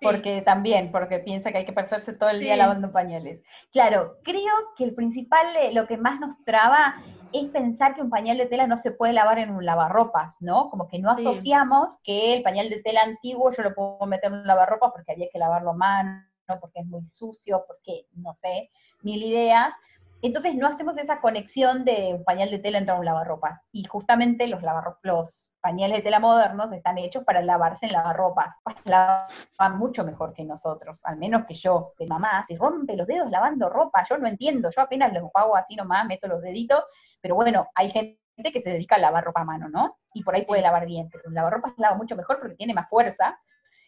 Porque 0.00 0.40
también, 0.40 0.90
porque 0.90 1.18
piensa 1.18 1.52
que 1.52 1.59
hay 1.59 1.66
que 1.66 1.74
pasarse 1.74 2.14
todo 2.14 2.30
el 2.30 2.40
día 2.40 2.57
lavando 2.57 2.90
pañales. 2.90 3.42
Claro, 3.70 4.16
creo 4.24 4.72
que 4.78 4.85
el 4.85 4.94
principal, 4.94 5.46
eh, 5.61 5.74
lo 5.74 5.87
que 5.87 5.98
más 5.98 6.20
nos 6.20 6.42
traba 6.44 6.96
es 7.35 7.51
pensar 7.51 7.97
que 7.97 8.03
un 8.03 8.11
pañal 8.11 8.38
de 8.38 8.47
tela 8.47 8.68
no 8.68 8.77
se 8.77 8.92
puede 8.92 9.12
lavar 9.12 9.40
en 9.40 9.51
un 9.51 9.66
lavarropas, 9.66 10.37
¿no? 10.40 10.70
Como 10.70 10.87
que 10.87 11.01
no 11.01 11.11
asociamos 11.11 11.99
que 12.05 12.33
el 12.33 12.44
pañal 12.44 12.70
de 12.70 12.81
tela 12.81 13.03
antiguo 13.03 13.51
yo 13.51 13.64
lo 13.64 13.75
puedo 13.75 14.07
meter 14.07 14.33
en 14.33 14.38
un 14.38 14.47
lavarropas 14.47 14.92
porque 14.92 15.12
había 15.12 15.29
que 15.33 15.40
lavarlo 15.40 15.70
a 15.70 15.75
mano, 15.75 16.23
porque 16.61 16.79
es 16.81 16.87
muy 16.87 17.05
sucio, 17.09 17.64
porque, 17.66 18.07
no 18.12 18.35
sé, 18.37 18.70
mil 19.03 19.20
ideas. 19.20 19.75
Entonces 20.23 20.55
no 20.55 20.68
hacemos 20.68 20.97
esa 20.97 21.20
conexión 21.20 21.85
de 21.85 22.14
un 22.14 22.25
pañal 22.25 22.53
de 22.53 22.61
tela 22.61 22.79
entre 22.79 22.94
un 22.94 23.05
lavarropas. 23.05 23.61
Y 23.73 23.83
justamente 23.83 24.47
los, 24.47 24.62
los 25.03 25.51
pañales 25.61 25.99
de 25.99 26.03
tela 26.05 26.20
modernos 26.20 26.73
están 26.73 26.99
hechos 26.99 27.25
para 27.25 27.42
lavarse 27.42 27.87
en 27.87 27.92
lavarropas. 27.92 28.55
Lavan 28.85 29.77
mucho 29.77 30.05
mejor 30.05 30.35
que 30.35 30.44
nosotros, 30.44 31.01
al 31.05 31.16
menos 31.16 31.47
que 31.47 31.55
yo, 31.55 31.94
que 31.99 32.07
mamá, 32.07 32.44
se 32.47 32.57
rompe 32.57 32.97
los 32.97 33.09
dedos 33.09 33.29
lavando 33.29 33.68
ropa, 33.68 34.05
yo 34.09 34.18
no 34.18 34.29
entiendo, 34.29 34.70
yo 34.70 34.83
apenas 34.83 35.12
lo 35.12 35.33
hago 35.35 35.57
así 35.57 35.75
nomás, 35.75 36.07
meto 36.07 36.29
los 36.29 36.40
deditos 36.40 36.85
pero 37.24 37.37
bueno, 37.37 37.68
hay 37.74 37.88
gente 37.90 38.18
que 38.52 38.60
se 38.60 38.68
dedica 38.68 38.96
a 38.96 38.98
lavar 38.98 39.24
ropa 39.24 39.40
a 39.40 39.44
mano, 39.44 39.70
¿no? 39.70 39.96
Y 40.12 40.22
por 40.22 40.34
ahí 40.34 40.44
puede 40.44 40.60
lavar 40.60 40.84
bien, 40.84 41.08
pero 41.10 41.24
un 41.26 41.32
lavarropas 41.32 41.72
lava 41.78 41.96
mucho 41.96 42.16
mejor 42.16 42.38
porque 42.38 42.54
tiene 42.54 42.74
más 42.74 42.87
fuerza, 42.87 43.38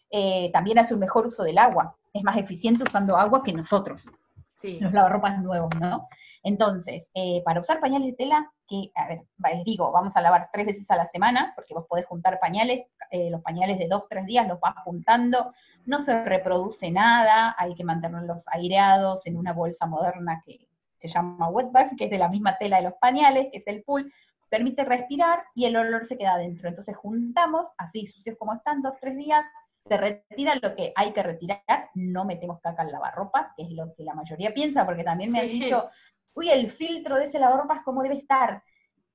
eh, 0.09 0.49
también 0.51 0.79
hace 0.79 0.95
un 0.95 1.01
mejor 1.01 1.27
uso 1.27 1.43
del 1.43 1.59
agua, 1.59 1.95
es 2.11 2.23
más 2.23 2.35
eficiente 2.37 2.83
usando 2.83 3.15
agua 3.15 3.43
que 3.43 3.53
nosotros, 3.53 4.09
sí. 4.49 4.79
los 4.79 4.91
lavarropas 4.91 5.39
nuevos, 5.43 5.69
¿no? 5.79 6.07
Entonces, 6.41 7.11
eh, 7.13 7.43
para 7.45 7.59
usar 7.59 7.79
pañales 7.79 8.07
de 8.07 8.13
tela, 8.13 8.51
que, 8.67 8.89
a 8.95 9.07
ver, 9.07 9.21
les 9.53 9.63
digo, 9.63 9.91
vamos 9.91 10.17
a 10.17 10.21
lavar 10.21 10.49
tres 10.51 10.65
veces 10.65 10.89
a 10.89 10.95
la 10.95 11.05
semana, 11.05 11.53
porque 11.55 11.75
vos 11.75 11.85
podés 11.87 12.07
juntar 12.07 12.39
pañales, 12.39 12.87
eh, 13.11 13.29
los 13.29 13.43
pañales 13.43 13.77
de 13.77 13.87
dos, 13.87 14.05
tres 14.09 14.25
días 14.25 14.47
los 14.47 14.59
vas 14.59 14.73
juntando, 14.83 15.53
no 15.85 16.01
se 16.01 16.23
reproduce 16.23 16.89
nada, 16.89 17.55
hay 17.55 17.75
que 17.75 17.83
mantenerlos 17.83 18.45
aireados 18.47 19.27
en 19.27 19.37
una 19.37 19.53
bolsa 19.53 19.85
moderna 19.85 20.41
que, 20.43 20.67
se 20.99 21.07
llama 21.07 21.49
wetback, 21.49 21.95
que 21.97 22.05
es 22.05 22.11
de 22.11 22.17
la 22.17 22.29
misma 22.29 22.57
tela 22.57 22.77
de 22.77 22.83
los 22.83 22.93
pañales, 22.93 23.47
que 23.51 23.59
es 23.59 23.67
el 23.67 23.83
pool, 23.83 24.11
permite 24.49 24.83
respirar 24.85 25.43
y 25.53 25.65
el 25.65 25.75
olor 25.75 26.05
se 26.05 26.17
queda 26.17 26.33
adentro. 26.33 26.69
Entonces 26.69 26.95
juntamos, 26.95 27.67
así 27.77 28.07
sucios 28.07 28.37
como 28.37 28.53
están, 28.53 28.81
dos, 28.81 28.93
tres 28.99 29.15
días, 29.15 29.45
se 29.87 29.97
retira 29.97 30.55
lo 30.61 30.75
que 30.75 30.91
hay 30.95 31.13
que 31.13 31.23
retirar, 31.23 31.89
no 31.93 32.25
metemos 32.25 32.59
caca 32.61 32.81
al 32.81 32.91
lavarropas, 32.91 33.51
que 33.55 33.63
es 33.63 33.71
lo 33.71 33.93
que 33.95 34.03
la 34.03 34.13
mayoría 34.13 34.53
piensa, 34.53 34.85
porque 34.85 35.03
también 35.03 35.31
me 35.31 35.39
han 35.39 35.47
dicho, 35.47 35.89
uy, 36.33 36.49
el 36.49 36.71
filtro 36.71 37.15
de 37.17 37.25
ese 37.25 37.39
lavarropas, 37.39 37.83
¿cómo 37.83 38.03
debe 38.03 38.15
estar? 38.15 38.61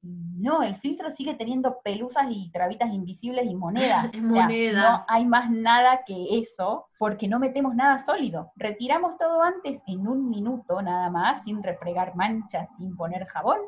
No, 0.03 0.63
el 0.63 0.77
filtro 0.77 1.11
sigue 1.11 1.35
teniendo 1.35 1.81
pelusas 1.83 2.27
y 2.29 2.51
trabitas 2.51 2.93
invisibles 2.93 3.47
y 3.47 3.55
monedas. 3.55 4.13
no 4.15 5.05
hay 5.09 5.25
más 5.25 5.51
nada 5.51 6.03
que 6.05 6.41
eso, 6.41 6.87
porque 6.99 7.29
no 7.29 7.39
metemos 7.39 7.75
nada 7.75 7.99
sólido. 8.01 8.53
Retiramos 8.57 9.17
todo 9.17 9.43
antes 9.43 9.81
en 9.87 10.09
un 10.09 10.29
minuto 10.29 10.83
nada 10.83 11.09
más, 11.11 11.45
sin 11.45 11.63
refregar 11.63 12.17
manchas, 12.17 12.69
sin 12.77 12.97
poner 12.97 13.27
jabón, 13.27 13.59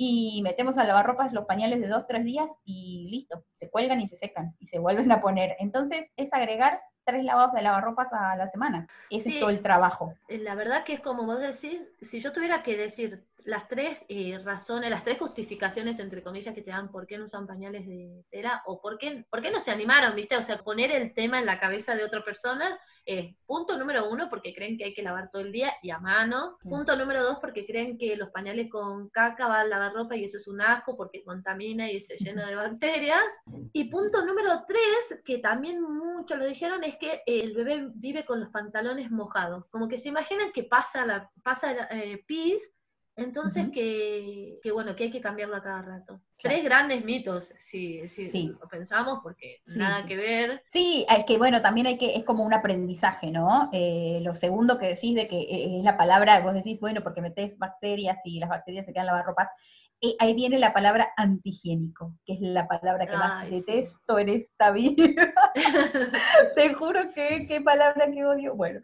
y 0.00 0.40
metemos 0.44 0.78
al 0.78 0.86
lavarropas 0.86 1.32
los 1.32 1.44
pañales 1.44 1.80
de 1.80 1.88
dos, 1.88 2.06
tres 2.06 2.24
días 2.24 2.50
y 2.64 3.08
listo, 3.10 3.44
se 3.54 3.68
cuelgan 3.68 4.00
y 4.00 4.06
se 4.06 4.14
secan 4.14 4.54
y 4.60 4.68
se 4.68 4.78
vuelven 4.78 5.10
a 5.10 5.20
poner. 5.20 5.56
Entonces 5.58 6.12
es 6.16 6.32
agregar 6.32 6.80
tres 7.04 7.24
lavados 7.24 7.52
de 7.52 7.62
lavarropas 7.62 8.12
a 8.12 8.36
la 8.36 8.48
semana. 8.48 8.86
Ese 9.10 9.30
es 9.30 9.40
todo 9.40 9.50
el 9.50 9.60
trabajo. 9.60 10.14
La 10.28 10.54
verdad 10.54 10.84
que 10.84 10.92
es 10.94 11.00
como 11.00 11.26
vos 11.26 11.40
decís, 11.40 11.80
si 12.00 12.20
yo 12.20 12.32
tuviera 12.32 12.62
que 12.62 12.76
decir 12.76 13.26
las 13.48 13.66
tres 13.66 13.96
eh, 14.08 14.38
razones, 14.44 14.90
las 14.90 15.04
tres 15.04 15.18
justificaciones, 15.18 15.98
entre 16.00 16.22
comillas, 16.22 16.54
que 16.54 16.60
te 16.60 16.70
dan 16.70 16.90
por 16.90 17.06
qué 17.06 17.16
no 17.16 17.24
usan 17.24 17.46
pañales 17.46 17.86
de 17.86 18.22
tela 18.28 18.62
o 18.66 18.78
por 18.78 18.98
qué, 18.98 19.24
por 19.30 19.40
qué 19.40 19.50
no 19.50 19.58
se 19.58 19.70
animaron, 19.70 20.14
¿viste? 20.14 20.36
O 20.36 20.42
sea, 20.42 20.58
poner 20.58 20.90
el 20.90 21.14
tema 21.14 21.38
en 21.38 21.46
la 21.46 21.58
cabeza 21.58 21.94
de 21.94 22.04
otra 22.04 22.22
persona 22.22 22.78
es 23.06 23.34
punto 23.46 23.78
número 23.78 24.10
uno, 24.10 24.28
porque 24.28 24.54
creen 24.54 24.76
que 24.76 24.84
hay 24.84 24.94
que 24.94 25.02
lavar 25.02 25.30
todo 25.30 25.40
el 25.40 25.50
día 25.50 25.72
y 25.82 25.88
a 25.88 25.98
mano. 25.98 26.58
Punto 26.60 26.94
número 26.94 27.22
dos, 27.22 27.38
porque 27.40 27.64
creen 27.64 27.96
que 27.96 28.18
los 28.18 28.28
pañales 28.28 28.68
con 28.68 29.08
caca 29.08 29.48
van 29.48 29.60
a 29.60 29.64
lavar 29.64 29.94
ropa 29.94 30.14
y 30.14 30.24
eso 30.24 30.36
es 30.36 30.46
un 30.46 30.60
asco 30.60 30.94
porque 30.94 31.24
contamina 31.24 31.90
y 31.90 32.00
se 32.00 32.22
llena 32.22 32.46
de 32.46 32.54
bacterias. 32.54 33.24
Y 33.72 33.84
punto 33.84 34.26
número 34.26 34.62
tres, 34.66 35.22
que 35.24 35.38
también 35.38 35.80
muchos 35.80 36.36
lo 36.36 36.44
dijeron, 36.44 36.84
es 36.84 36.96
que 36.96 37.22
el 37.24 37.54
bebé 37.54 37.88
vive 37.94 38.26
con 38.26 38.40
los 38.40 38.50
pantalones 38.50 39.10
mojados. 39.10 39.64
Como 39.70 39.88
que 39.88 39.96
se 39.96 40.10
imaginan 40.10 40.52
que 40.52 40.64
pasa, 40.64 41.06
la, 41.06 41.30
pasa 41.42 41.88
eh, 41.90 42.22
pis 42.26 42.74
Entonces, 43.18 43.68
que, 43.72 44.60
bueno, 44.72 44.94
que 44.94 45.04
hay 45.04 45.10
que 45.10 45.20
cambiarlo 45.20 45.56
a 45.56 45.62
cada 45.62 45.82
rato. 45.82 46.20
Tres 46.40 46.62
grandes 46.62 47.04
mitos, 47.04 47.52
si, 47.56 48.06
sí. 48.06 48.54
lo 48.60 48.68
pensamos, 48.68 49.18
porque 49.24 49.60
nada 49.76 50.06
que 50.06 50.16
ver. 50.16 50.62
Sí, 50.72 51.04
es 51.08 51.24
que 51.24 51.36
bueno, 51.36 51.60
también 51.60 51.88
hay 51.88 51.98
que, 51.98 52.14
es 52.14 52.24
como 52.24 52.44
un 52.44 52.54
aprendizaje, 52.54 53.32
¿no? 53.32 53.70
Eh, 53.72 54.20
lo 54.22 54.36
segundo 54.36 54.78
que 54.78 54.86
decís 54.86 55.16
de 55.16 55.26
que 55.26 55.36
eh, 55.36 55.78
es 55.78 55.84
la 55.84 55.96
palabra, 55.96 56.38
vos 56.40 56.54
decís, 56.54 56.78
bueno, 56.78 57.02
porque 57.02 57.20
metés 57.20 57.58
bacterias 57.58 58.18
y 58.24 58.38
las 58.38 58.50
bacterias 58.50 58.86
se 58.86 58.92
quedan 58.92 59.06
en 59.06 59.14
lavarropas, 59.14 59.48
y 60.00 60.16
ahí 60.20 60.32
viene 60.32 60.60
la 60.60 60.72
palabra 60.72 61.08
antihigiénico, 61.16 62.14
que 62.24 62.34
es 62.34 62.40
la 62.40 62.68
palabra 62.68 63.04
que 63.04 63.16
más 63.16 63.50
detesto 63.50 64.20
en 64.20 64.28
esta 64.28 64.70
vida. 64.70 65.34
Te 66.54 66.72
juro 66.74 67.12
que 67.12 67.48
qué 67.48 67.60
palabra 67.60 68.08
que 68.12 68.24
odio. 68.24 68.54
Bueno, 68.54 68.80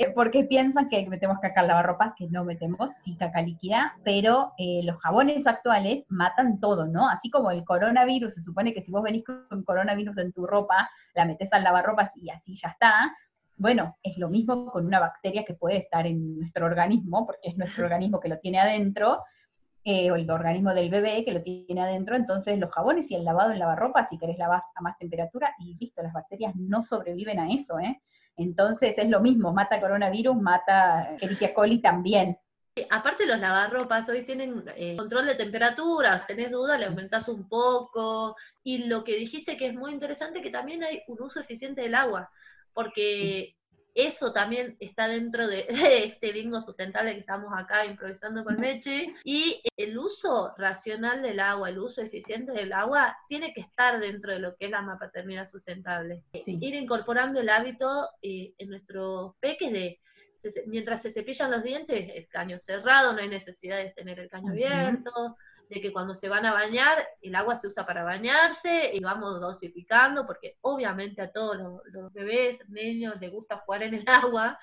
eh, 0.00 0.10
porque 0.14 0.44
piensan 0.44 0.88
que 0.88 1.06
metemos 1.10 1.40
caca 1.40 1.60
al 1.60 1.66
lavarropas, 1.66 2.14
que 2.16 2.26
no 2.30 2.42
metemos, 2.42 2.90
sí 3.02 3.16
caca 3.16 3.42
líquida, 3.42 3.98
pero 4.02 4.54
eh, 4.56 4.80
los 4.82 4.98
jabones 4.98 5.46
actuales 5.46 6.06
matan 6.08 6.58
todo, 6.58 6.86
¿no? 6.86 7.06
Así 7.06 7.28
como 7.28 7.50
el 7.50 7.66
coronavirus, 7.66 8.32
se 8.32 8.40
supone 8.40 8.72
que 8.72 8.80
si 8.80 8.90
vos 8.90 9.02
venís 9.02 9.24
con 9.26 9.62
coronavirus 9.62 10.16
en 10.16 10.32
tu 10.32 10.46
ropa, 10.46 10.88
la 11.14 11.26
metes 11.26 11.52
al 11.52 11.64
lavarropas 11.64 12.16
y 12.16 12.30
así 12.30 12.54
ya 12.54 12.68
está. 12.68 13.14
Bueno, 13.58 13.98
es 14.02 14.16
lo 14.16 14.30
mismo 14.30 14.70
con 14.72 14.86
una 14.86 15.00
bacteria 15.00 15.44
que 15.44 15.52
puede 15.52 15.76
estar 15.76 16.06
en 16.06 16.38
nuestro 16.38 16.64
organismo, 16.64 17.26
porque 17.26 17.50
es 17.50 17.58
nuestro 17.58 17.84
organismo 17.84 18.20
que 18.20 18.30
lo 18.30 18.38
tiene 18.38 18.58
adentro, 18.58 19.22
eh, 19.84 20.10
o 20.10 20.14
el 20.14 20.30
organismo 20.30 20.72
del 20.72 20.88
bebé 20.88 21.26
que 21.26 21.32
lo 21.32 21.42
tiene 21.42 21.82
adentro, 21.82 22.16
entonces 22.16 22.58
los 22.58 22.70
jabones 22.70 23.10
y 23.10 23.16
el 23.16 23.24
lavado 23.26 23.52
en 23.52 23.58
lavarropa, 23.58 24.06
si 24.06 24.16
querés 24.16 24.38
lavas 24.38 24.62
a 24.76 24.80
más 24.80 24.96
temperatura 24.96 25.54
y 25.58 25.76
listo, 25.78 26.02
las 26.02 26.14
bacterias 26.14 26.56
no 26.56 26.82
sobreviven 26.82 27.38
a 27.38 27.52
eso, 27.52 27.78
¿eh? 27.78 28.00
Entonces 28.42 28.94
es 28.96 29.08
lo 29.08 29.20
mismo, 29.20 29.52
mata 29.52 29.80
coronavirus, 29.80 30.36
mata 30.36 31.14
Escherichia 31.14 31.52
coli 31.54 31.80
también. 31.80 32.38
Aparte 32.88 33.26
los 33.26 33.38
lavarropas 33.38 34.08
hoy 34.08 34.24
tienen 34.24 34.64
eh, 34.76 34.96
control 34.96 35.26
de 35.26 35.34
temperaturas, 35.34 36.26
tenés 36.26 36.52
duda, 36.52 36.78
le 36.78 36.86
aumentás 36.86 37.28
un 37.28 37.48
poco. 37.48 38.36
Y 38.62 38.84
lo 38.84 39.04
que 39.04 39.16
dijiste 39.16 39.56
que 39.56 39.66
es 39.66 39.74
muy 39.74 39.92
interesante, 39.92 40.40
que 40.40 40.50
también 40.50 40.82
hay 40.82 41.02
un 41.08 41.20
uso 41.20 41.40
eficiente 41.40 41.82
del 41.82 41.94
agua, 41.94 42.30
porque 42.72 43.56
eso 43.94 44.32
también 44.32 44.76
está 44.80 45.08
dentro 45.08 45.46
de, 45.48 45.66
este 45.68 46.32
bingo 46.32 46.60
sustentable 46.60 47.14
que 47.14 47.20
estamos 47.20 47.52
acá 47.56 47.84
improvisando 47.84 48.44
con 48.44 48.58
Meche. 48.58 49.14
Y 49.24 49.62
el 49.76 49.98
uso 49.98 50.54
racional 50.56 51.22
del 51.22 51.40
agua, 51.40 51.68
el 51.68 51.78
uso 51.78 52.02
eficiente 52.02 52.52
del 52.52 52.72
agua, 52.72 53.16
tiene 53.28 53.52
que 53.52 53.60
estar 53.60 54.00
dentro 54.00 54.32
de 54.32 54.40
lo 54.40 54.56
que 54.56 54.66
es 54.66 54.70
la 54.70 54.96
paternidad 54.98 55.48
sustentable. 55.48 56.22
Ir 56.32 56.74
incorporando 56.74 57.40
el 57.40 57.48
hábito 57.48 58.08
eh, 58.22 58.52
en 58.58 58.68
nuestros 58.68 59.34
peques 59.40 59.72
de 59.72 60.00
mientras 60.66 61.02
se 61.02 61.10
cepillan 61.10 61.50
los 61.50 61.62
dientes, 61.62 62.12
el 62.14 62.28
caño 62.28 62.58
cerrado, 62.58 63.12
no 63.12 63.18
hay 63.18 63.28
necesidad 63.28 63.76
de 63.78 63.90
tener 63.90 64.18
el 64.18 64.30
caño 64.30 64.52
abierto, 64.52 65.36
de 65.70 65.80
que 65.80 65.92
cuando 65.92 66.14
se 66.16 66.28
van 66.28 66.44
a 66.44 66.52
bañar, 66.52 66.98
el 67.22 67.34
agua 67.36 67.54
se 67.54 67.68
usa 67.68 67.86
para 67.86 68.02
bañarse 68.02 68.90
y 68.92 69.00
vamos 69.00 69.40
dosificando, 69.40 70.26
porque 70.26 70.58
obviamente 70.62 71.22
a 71.22 71.30
todos 71.30 71.56
los, 71.92 72.12
bebés, 72.12 72.58
niños 72.68 73.14
les 73.20 73.30
gusta 73.30 73.58
jugar 73.58 73.84
en 73.84 73.94
el 73.94 74.04
agua, 74.08 74.58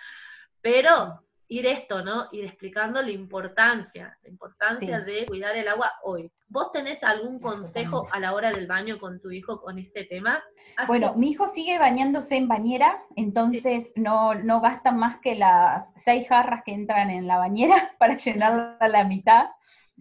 pero 0.62 1.24
ir 1.48 1.66
esto, 1.66 2.04
¿no? 2.04 2.28
Ir 2.34 2.44
explicando 2.44 3.02
la 3.02 3.10
importancia, 3.10 4.18
la 4.22 4.30
importancia 4.30 5.00
de 5.00 5.26
cuidar 5.26 5.56
el 5.56 5.70
agua 5.70 5.94
hoy. 6.04 6.30
¿Vos 6.50 6.74
tenés 6.74 7.02
algún 7.06 7.40
consejo 7.40 8.10
a 8.12 8.20
la 8.20 8.34
hora 8.34 8.52
del 8.52 8.68
baño 8.68 9.00
con 9.00 9.22
tu 9.22 9.32
hijo 9.32 9.62
con 9.62 9.80
este 9.80 10.04
tema? 10.04 10.44
Bueno, 10.88 11.14
mi 11.16 11.32
hijo 11.32 11.48
sigue 11.48 11.80
bañándose 11.80 12.36
en 12.36 12.50
bañera, 12.50 13.02
entonces 13.16 13.94
no, 13.96 14.34
no 14.36 14.60
gasta 14.60 14.92
más 14.92 15.20
que 15.22 15.36
las 15.36 15.90
seis 15.96 16.28
jarras 16.28 16.64
que 16.66 16.74
entran 16.74 17.10
en 17.12 17.28
la 17.28 17.38
bañera 17.38 17.94
para 17.98 18.18
llenarla 18.18 18.76
a 18.82 18.88
la 18.90 19.06
mitad. 19.06 19.46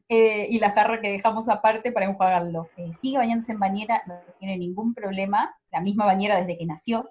Eh, 0.09 0.46
y 0.50 0.61
la 0.61 0.70
jarra 0.70 1.00
que 1.00 1.11
dejamos 1.11 1.48
aparte 1.48 1.90
para 1.90 2.06
enjuagarlo. 2.06 2.68
Eh, 2.76 2.92
sigue 3.00 3.18
bañándose 3.18 3.52
en 3.52 3.59
bañera, 3.59 4.02
no 4.06 4.14
tiene 4.38 4.56
ningún 4.56 4.94
problema, 4.94 5.56
la 5.72 5.80
misma 5.80 6.04
bañera 6.04 6.37
desde 6.37 6.56
que 6.56 6.64
nació, 6.64 7.11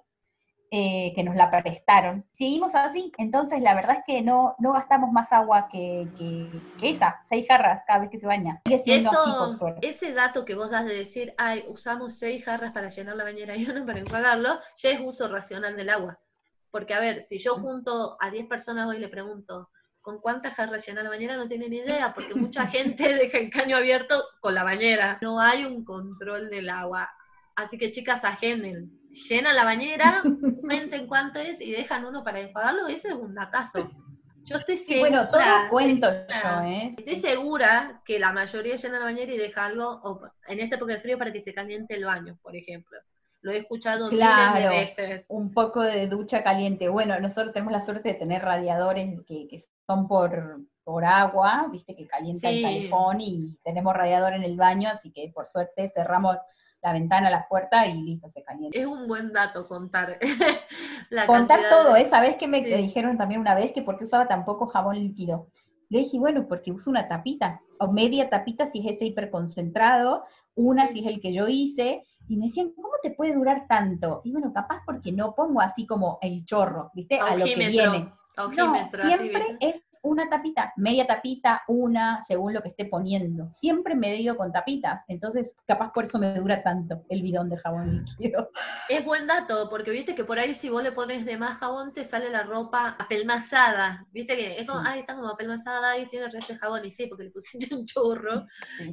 eh, 0.70 1.12
que 1.14 1.22
nos 1.22 1.36
la 1.36 1.50
prestaron. 1.50 2.24
Seguimos 2.32 2.74
así, 2.74 3.12
entonces 3.18 3.60
la 3.60 3.74
verdad 3.74 3.98
es 3.98 4.04
que 4.06 4.22
no, 4.22 4.56
no 4.58 4.72
gastamos 4.72 5.12
más 5.12 5.30
agua 5.32 5.68
que, 5.70 6.08
que, 6.16 6.90
esa, 6.90 7.20
seis 7.28 7.46
jarras 7.46 7.82
cada 7.86 8.00
vez 8.00 8.10
que 8.10 8.18
se 8.18 8.26
baña. 8.26 8.62
Sigue 8.64 8.78
siendo 8.78 9.10
así 9.10 9.30
por 9.38 9.52
suerte. 9.52 9.88
Ese 9.88 10.12
dato 10.12 10.44
que 10.44 10.54
vos 10.54 10.70
das 10.70 10.86
de 10.86 10.94
decir, 10.94 11.34
ay, 11.36 11.64
usamos 11.68 12.16
seis 12.18 12.44
jarras 12.44 12.72
para 12.72 12.88
llenar 12.88 13.16
la 13.16 13.24
bañera 13.24 13.56
y 13.56 13.68
una 13.68 13.84
para 13.84 14.00
enjuagarlo, 14.00 14.58
ya 14.78 14.90
es 14.90 15.00
uso 15.00 15.28
racional 15.28 15.76
del 15.76 15.90
agua. 15.90 16.18
Porque 16.70 16.94
a 16.94 17.00
ver, 17.00 17.22
si 17.22 17.38
yo 17.38 17.56
junto 17.56 18.16
a 18.20 18.30
10 18.30 18.48
personas 18.48 18.86
hoy 18.86 18.98
le 18.98 19.08
pregunto, 19.08 19.70
con 20.06 20.20
cuántas 20.20 20.54
jarras 20.54 20.86
llena 20.86 21.02
la 21.02 21.08
bañera 21.08 21.36
no 21.36 21.48
tienen 21.48 21.72
idea, 21.72 22.14
porque 22.14 22.36
mucha 22.36 22.64
gente 22.68 23.12
deja 23.16 23.38
el 23.38 23.50
caño 23.50 23.76
abierto 23.76 24.14
con 24.40 24.54
la 24.54 24.62
bañera. 24.62 25.18
No 25.20 25.40
hay 25.40 25.64
un 25.64 25.84
control 25.84 26.48
del 26.48 26.70
agua. 26.70 27.10
Así 27.56 27.76
que 27.76 27.90
chicas, 27.90 28.22
agenden. 28.22 28.92
Llenan 29.10 29.56
la 29.56 29.64
bañera, 29.64 30.22
cuenten 30.60 31.08
cuánto 31.08 31.40
es 31.40 31.60
y 31.60 31.72
dejan 31.72 32.04
uno 32.04 32.22
para 32.22 32.38
enjuagarlo. 32.38 32.86
Eso 32.86 33.08
es 33.08 33.14
un 33.14 33.34
datazo. 33.34 33.90
Yo 34.44 34.58
estoy 34.58 34.76
segura. 34.76 35.00
bueno, 35.00 35.28
todo 35.28 35.42
cuento 35.70 36.06
yo, 36.08 36.62
¿eh? 36.62 36.94
Estoy 36.96 37.16
segura 37.16 38.00
que 38.04 38.20
la 38.20 38.30
mayoría 38.30 38.76
llena 38.76 39.00
la 39.00 39.06
bañera 39.06 39.32
y 39.32 39.38
deja 39.38 39.64
algo, 39.64 40.22
en 40.46 40.60
esta 40.60 40.76
época 40.76 40.92
de 40.92 41.00
frío, 41.00 41.18
para 41.18 41.32
que 41.32 41.40
se 41.40 41.52
caliente 41.52 41.96
el 41.96 42.04
baño, 42.04 42.38
por 42.42 42.54
ejemplo. 42.54 42.96
Lo 43.46 43.52
he 43.52 43.58
escuchado 43.58 44.10
miles 44.10 44.54
de 44.54 44.68
veces. 44.68 45.26
Un 45.28 45.54
poco 45.54 45.80
de 45.80 46.08
ducha 46.08 46.42
caliente. 46.42 46.88
Bueno, 46.88 47.20
nosotros 47.20 47.52
tenemos 47.54 47.72
la 47.72 47.80
suerte 47.80 48.08
de 48.08 48.14
tener 48.16 48.42
radiadores 48.42 49.20
que, 49.24 49.46
son 49.86 50.08
por, 50.08 50.62
por 50.82 51.04
agua, 51.04 51.68
viste, 51.70 51.94
que 51.94 52.08
calienta 52.08 52.50
el 52.50 52.60
calefón 52.60 53.20
y 53.20 53.56
tenemos 53.62 53.94
radiador 53.94 54.32
en 54.32 54.42
el 54.42 54.56
baño, 54.56 54.88
así 54.88 55.12
que 55.12 55.30
por 55.32 55.46
suerte 55.46 55.88
cerramos 55.94 56.38
la 56.82 56.92
ventana, 56.92 57.30
la 57.30 57.46
puerta 57.46 57.86
y 57.86 58.02
listo, 58.02 58.28
se 58.30 58.42
calienta. 58.42 58.76
Es 58.76 58.84
un 58.84 59.06
buen 59.06 59.32
dato 59.32 59.68
contar. 59.68 60.18
contar 61.28 61.60
todo, 61.70 61.94
¿eh? 61.94 62.08
¿Sabés 62.10 62.34
que 62.38 62.48
me 62.48 62.62
dijeron 62.62 63.16
también 63.16 63.40
una 63.40 63.54
vez 63.54 63.70
que 63.70 63.82
por 63.82 63.96
qué 63.96 64.06
usaba 64.06 64.26
tan 64.26 64.44
poco 64.44 64.66
jabón 64.66 64.96
líquido? 64.96 65.46
Le 65.88 66.00
dije, 66.00 66.18
bueno, 66.18 66.48
porque 66.48 66.72
uso 66.72 66.90
una 66.90 67.06
tapita, 67.06 67.60
o 67.78 67.92
media 67.92 68.28
tapita 68.28 68.66
si 68.72 68.80
es 68.80 68.96
ese 68.96 69.04
hiperconcentrado, 69.04 70.24
una 70.56 70.88
si 70.88 70.98
es 70.98 71.06
el 71.06 71.20
que 71.20 71.32
yo 71.32 71.46
hice, 71.46 72.02
y 72.28 72.36
me 72.36 72.46
decían, 72.46 72.72
¿cómo 72.74 72.88
te 73.02 73.10
puede 73.10 73.34
durar 73.34 73.66
tanto? 73.68 74.20
Y 74.24 74.32
bueno, 74.32 74.52
capaz 74.52 74.82
porque 74.84 75.12
no 75.12 75.34
pongo 75.34 75.60
así 75.60 75.86
como 75.86 76.18
el 76.22 76.44
chorro, 76.44 76.90
¿viste? 76.94 77.18
A 77.18 77.36
lo 77.36 77.44
que 77.44 77.54
viene. 77.56 78.12
No, 78.36 78.88
siempre 78.88 79.56
es 79.60 79.86
una 80.02 80.28
tapita, 80.28 80.72
media 80.76 81.06
tapita, 81.06 81.62
una, 81.68 82.22
según 82.22 82.52
lo 82.52 82.62
que 82.62 82.68
esté 82.68 82.84
poniendo. 82.84 83.50
Siempre 83.50 83.94
medio 83.94 84.36
con 84.36 84.52
tapitas, 84.52 85.04
entonces 85.08 85.54
capaz 85.66 85.92
por 85.92 86.04
eso 86.04 86.18
me 86.18 86.34
dura 86.34 86.62
tanto 86.62 87.02
el 87.08 87.22
bidón 87.22 87.48
de 87.48 87.56
jabón 87.56 88.04
líquido. 88.04 88.50
Es 88.88 89.04
buen 89.04 89.26
dato, 89.26 89.68
porque 89.68 89.90
viste 89.90 90.14
que 90.14 90.24
por 90.24 90.38
ahí 90.38 90.54
si 90.54 90.68
vos 90.68 90.82
le 90.82 90.92
pones 90.92 91.24
de 91.24 91.36
más 91.36 91.58
jabón 91.58 91.92
te 91.92 92.04
sale 92.04 92.30
la 92.30 92.44
ropa 92.44 92.96
apelmazada, 92.98 94.06
viste 94.12 94.36
que 94.36 94.60
es 94.60 94.68
como, 94.68 94.80
ay, 94.84 95.00
está 95.00 95.16
como 95.16 95.28
apelmazada 95.28 95.98
y 95.98 96.06
tiene 96.06 96.26
el 96.26 96.32
resto 96.32 96.52
de 96.52 96.58
jabón, 96.58 96.84
y 96.84 96.90
sí, 96.90 97.06
porque 97.06 97.24
le 97.24 97.30
pusiste 97.30 97.74
un 97.74 97.84
chorro 97.84 98.46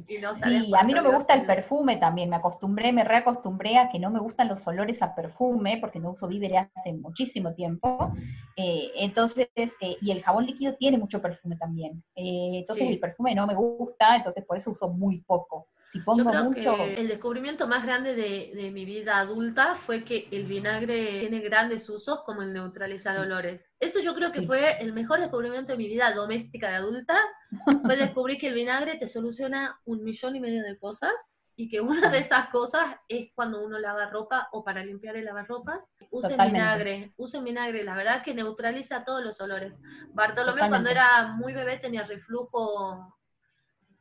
y 0.08 0.18
no 0.18 0.34
sale. 0.34 0.60
Sí, 0.60 0.72
a 0.76 0.82
mí 0.82 0.94
no 0.94 1.02
me 1.02 1.14
gusta 1.14 1.34
el 1.34 1.46
perfume 1.46 1.96
también, 1.96 2.28
me 2.28 2.36
acostumbré, 2.36 2.92
me 2.92 3.04
reacostumbré 3.04 3.78
a 3.78 3.88
que 3.88 3.98
no 3.98 4.10
me 4.10 4.20
gustan 4.20 4.48
los 4.48 4.66
olores 4.66 5.00
a 5.02 5.14
perfume, 5.14 5.78
porque 5.80 6.00
no 6.00 6.10
uso 6.10 6.26
víveres 6.26 6.66
hace 6.74 6.92
muchísimo 6.92 7.54
tiempo, 7.54 8.12
eh, 8.56 8.90
entonces, 8.96 9.33
eh, 9.38 9.96
y 10.00 10.10
el 10.10 10.22
jabón 10.22 10.46
líquido 10.46 10.74
tiene 10.74 10.98
mucho 10.98 11.20
perfume 11.20 11.56
también. 11.56 12.02
Eh, 12.14 12.58
entonces 12.58 12.88
el 12.88 12.98
perfume 12.98 13.34
no 13.34 13.46
me 13.46 13.54
gusta, 13.54 14.16
entonces 14.16 14.44
por 14.44 14.58
eso 14.58 14.70
uso 14.70 14.88
muy 14.88 15.20
poco. 15.20 15.68
Si 15.92 16.00
pongo 16.00 16.24
mucho... 16.24 16.74
el 16.82 17.06
descubrimiento 17.06 17.68
más 17.68 17.84
grande 17.84 18.16
de, 18.16 18.70
mi 18.72 18.84
vida 18.84 19.18
adulta 19.18 19.76
fue 19.76 20.02
que 20.02 20.26
el 20.32 20.44
vinagre 20.44 21.20
tiene 21.20 21.38
grandes 21.38 21.88
usos 21.88 22.22
como 22.24 22.42
el 22.42 22.52
neutralizar 22.52 23.16
olores. 23.18 23.70
Eso 23.78 24.00
yo 24.00 24.12
creo 24.16 24.32
que 24.32 24.42
fue 24.42 24.78
el 24.80 24.92
mejor 24.92 25.20
descubrimiento 25.20 25.72
de 25.72 25.78
mi 25.78 25.86
vida 25.86 26.12
doméstica 26.12 26.68
de 26.68 26.76
adulta. 26.76 27.16
Fue 27.84 27.96
descubrir 27.96 28.38
que 28.38 28.48
el 28.48 28.54
vinagre 28.54 28.96
te 28.96 29.06
soluciona 29.06 29.78
un 29.84 30.02
millón 30.02 30.34
y 30.34 30.40
medio 30.40 30.64
de 30.64 30.76
cosas 30.76 31.12
y 31.56 31.68
que 31.68 31.80
una 31.80 32.10
de 32.10 32.18
esas 32.18 32.48
cosas 32.48 32.96
es 33.08 33.30
cuando 33.34 33.64
uno 33.64 33.78
lava 33.78 34.10
ropa 34.10 34.48
o 34.52 34.64
para 34.64 34.84
limpiar 34.84 35.16
el 35.16 35.24
lavarropas, 35.24 35.84
usen 36.10 36.36
vinagre, 36.36 37.12
usen 37.16 37.44
vinagre, 37.44 37.84
la 37.84 37.94
verdad 37.94 38.22
que 38.24 38.34
neutraliza 38.34 39.04
todos 39.04 39.22
los 39.22 39.40
olores. 39.40 39.80
Bartolomé 40.12 40.68
cuando 40.68 40.90
era 40.90 41.34
muy 41.36 41.52
bebé 41.52 41.78
tenía 41.78 42.02
reflujo 42.02 43.16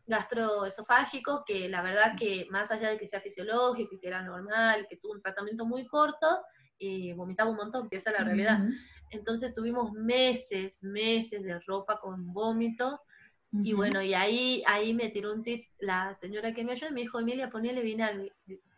gastroesofágico, 0.06 1.44
que 1.46 1.70
la 1.70 1.82
verdad 1.82 2.16
que 2.18 2.48
más 2.50 2.72
allá 2.72 2.90
de 2.90 2.98
que 2.98 3.08
sea 3.08 3.22
fisiológico 3.22 3.96
y 3.96 4.00
que 4.00 4.08
era 4.08 4.22
normal, 4.22 4.88
que 4.90 4.98
tuvo 4.98 5.14
un 5.14 5.22
tratamiento 5.22 5.66
muy 5.66 5.86
corto, 5.88 6.42
y 6.78 7.14
vomitaba 7.14 7.50
un 7.50 7.56
montón, 7.56 7.88
que 7.90 7.98
esa 7.98 8.12
es 8.12 8.20
la 8.20 8.26
realidad. 8.26 8.60
Entonces 9.12 9.54
tuvimos 9.54 9.94
meses, 9.94 10.84
meses 10.84 11.44
de 11.44 11.58
ropa 11.60 12.00
con 12.00 12.34
vómito, 12.34 13.00
y 13.62 13.74
bueno, 13.74 14.02
y 14.02 14.14
ahí, 14.14 14.64
ahí 14.66 14.94
me 14.94 15.10
tiró 15.10 15.32
un 15.32 15.44
tip 15.44 15.66
la 15.80 16.14
señora 16.16 16.54
que 16.54 16.64
me 16.64 16.72
ayudó 16.72 16.90
y 16.90 16.94
me 16.94 17.02
dijo, 17.02 17.20
Emilia, 17.20 17.50
ponele 17.50 17.82
vinagre. 17.82 18.34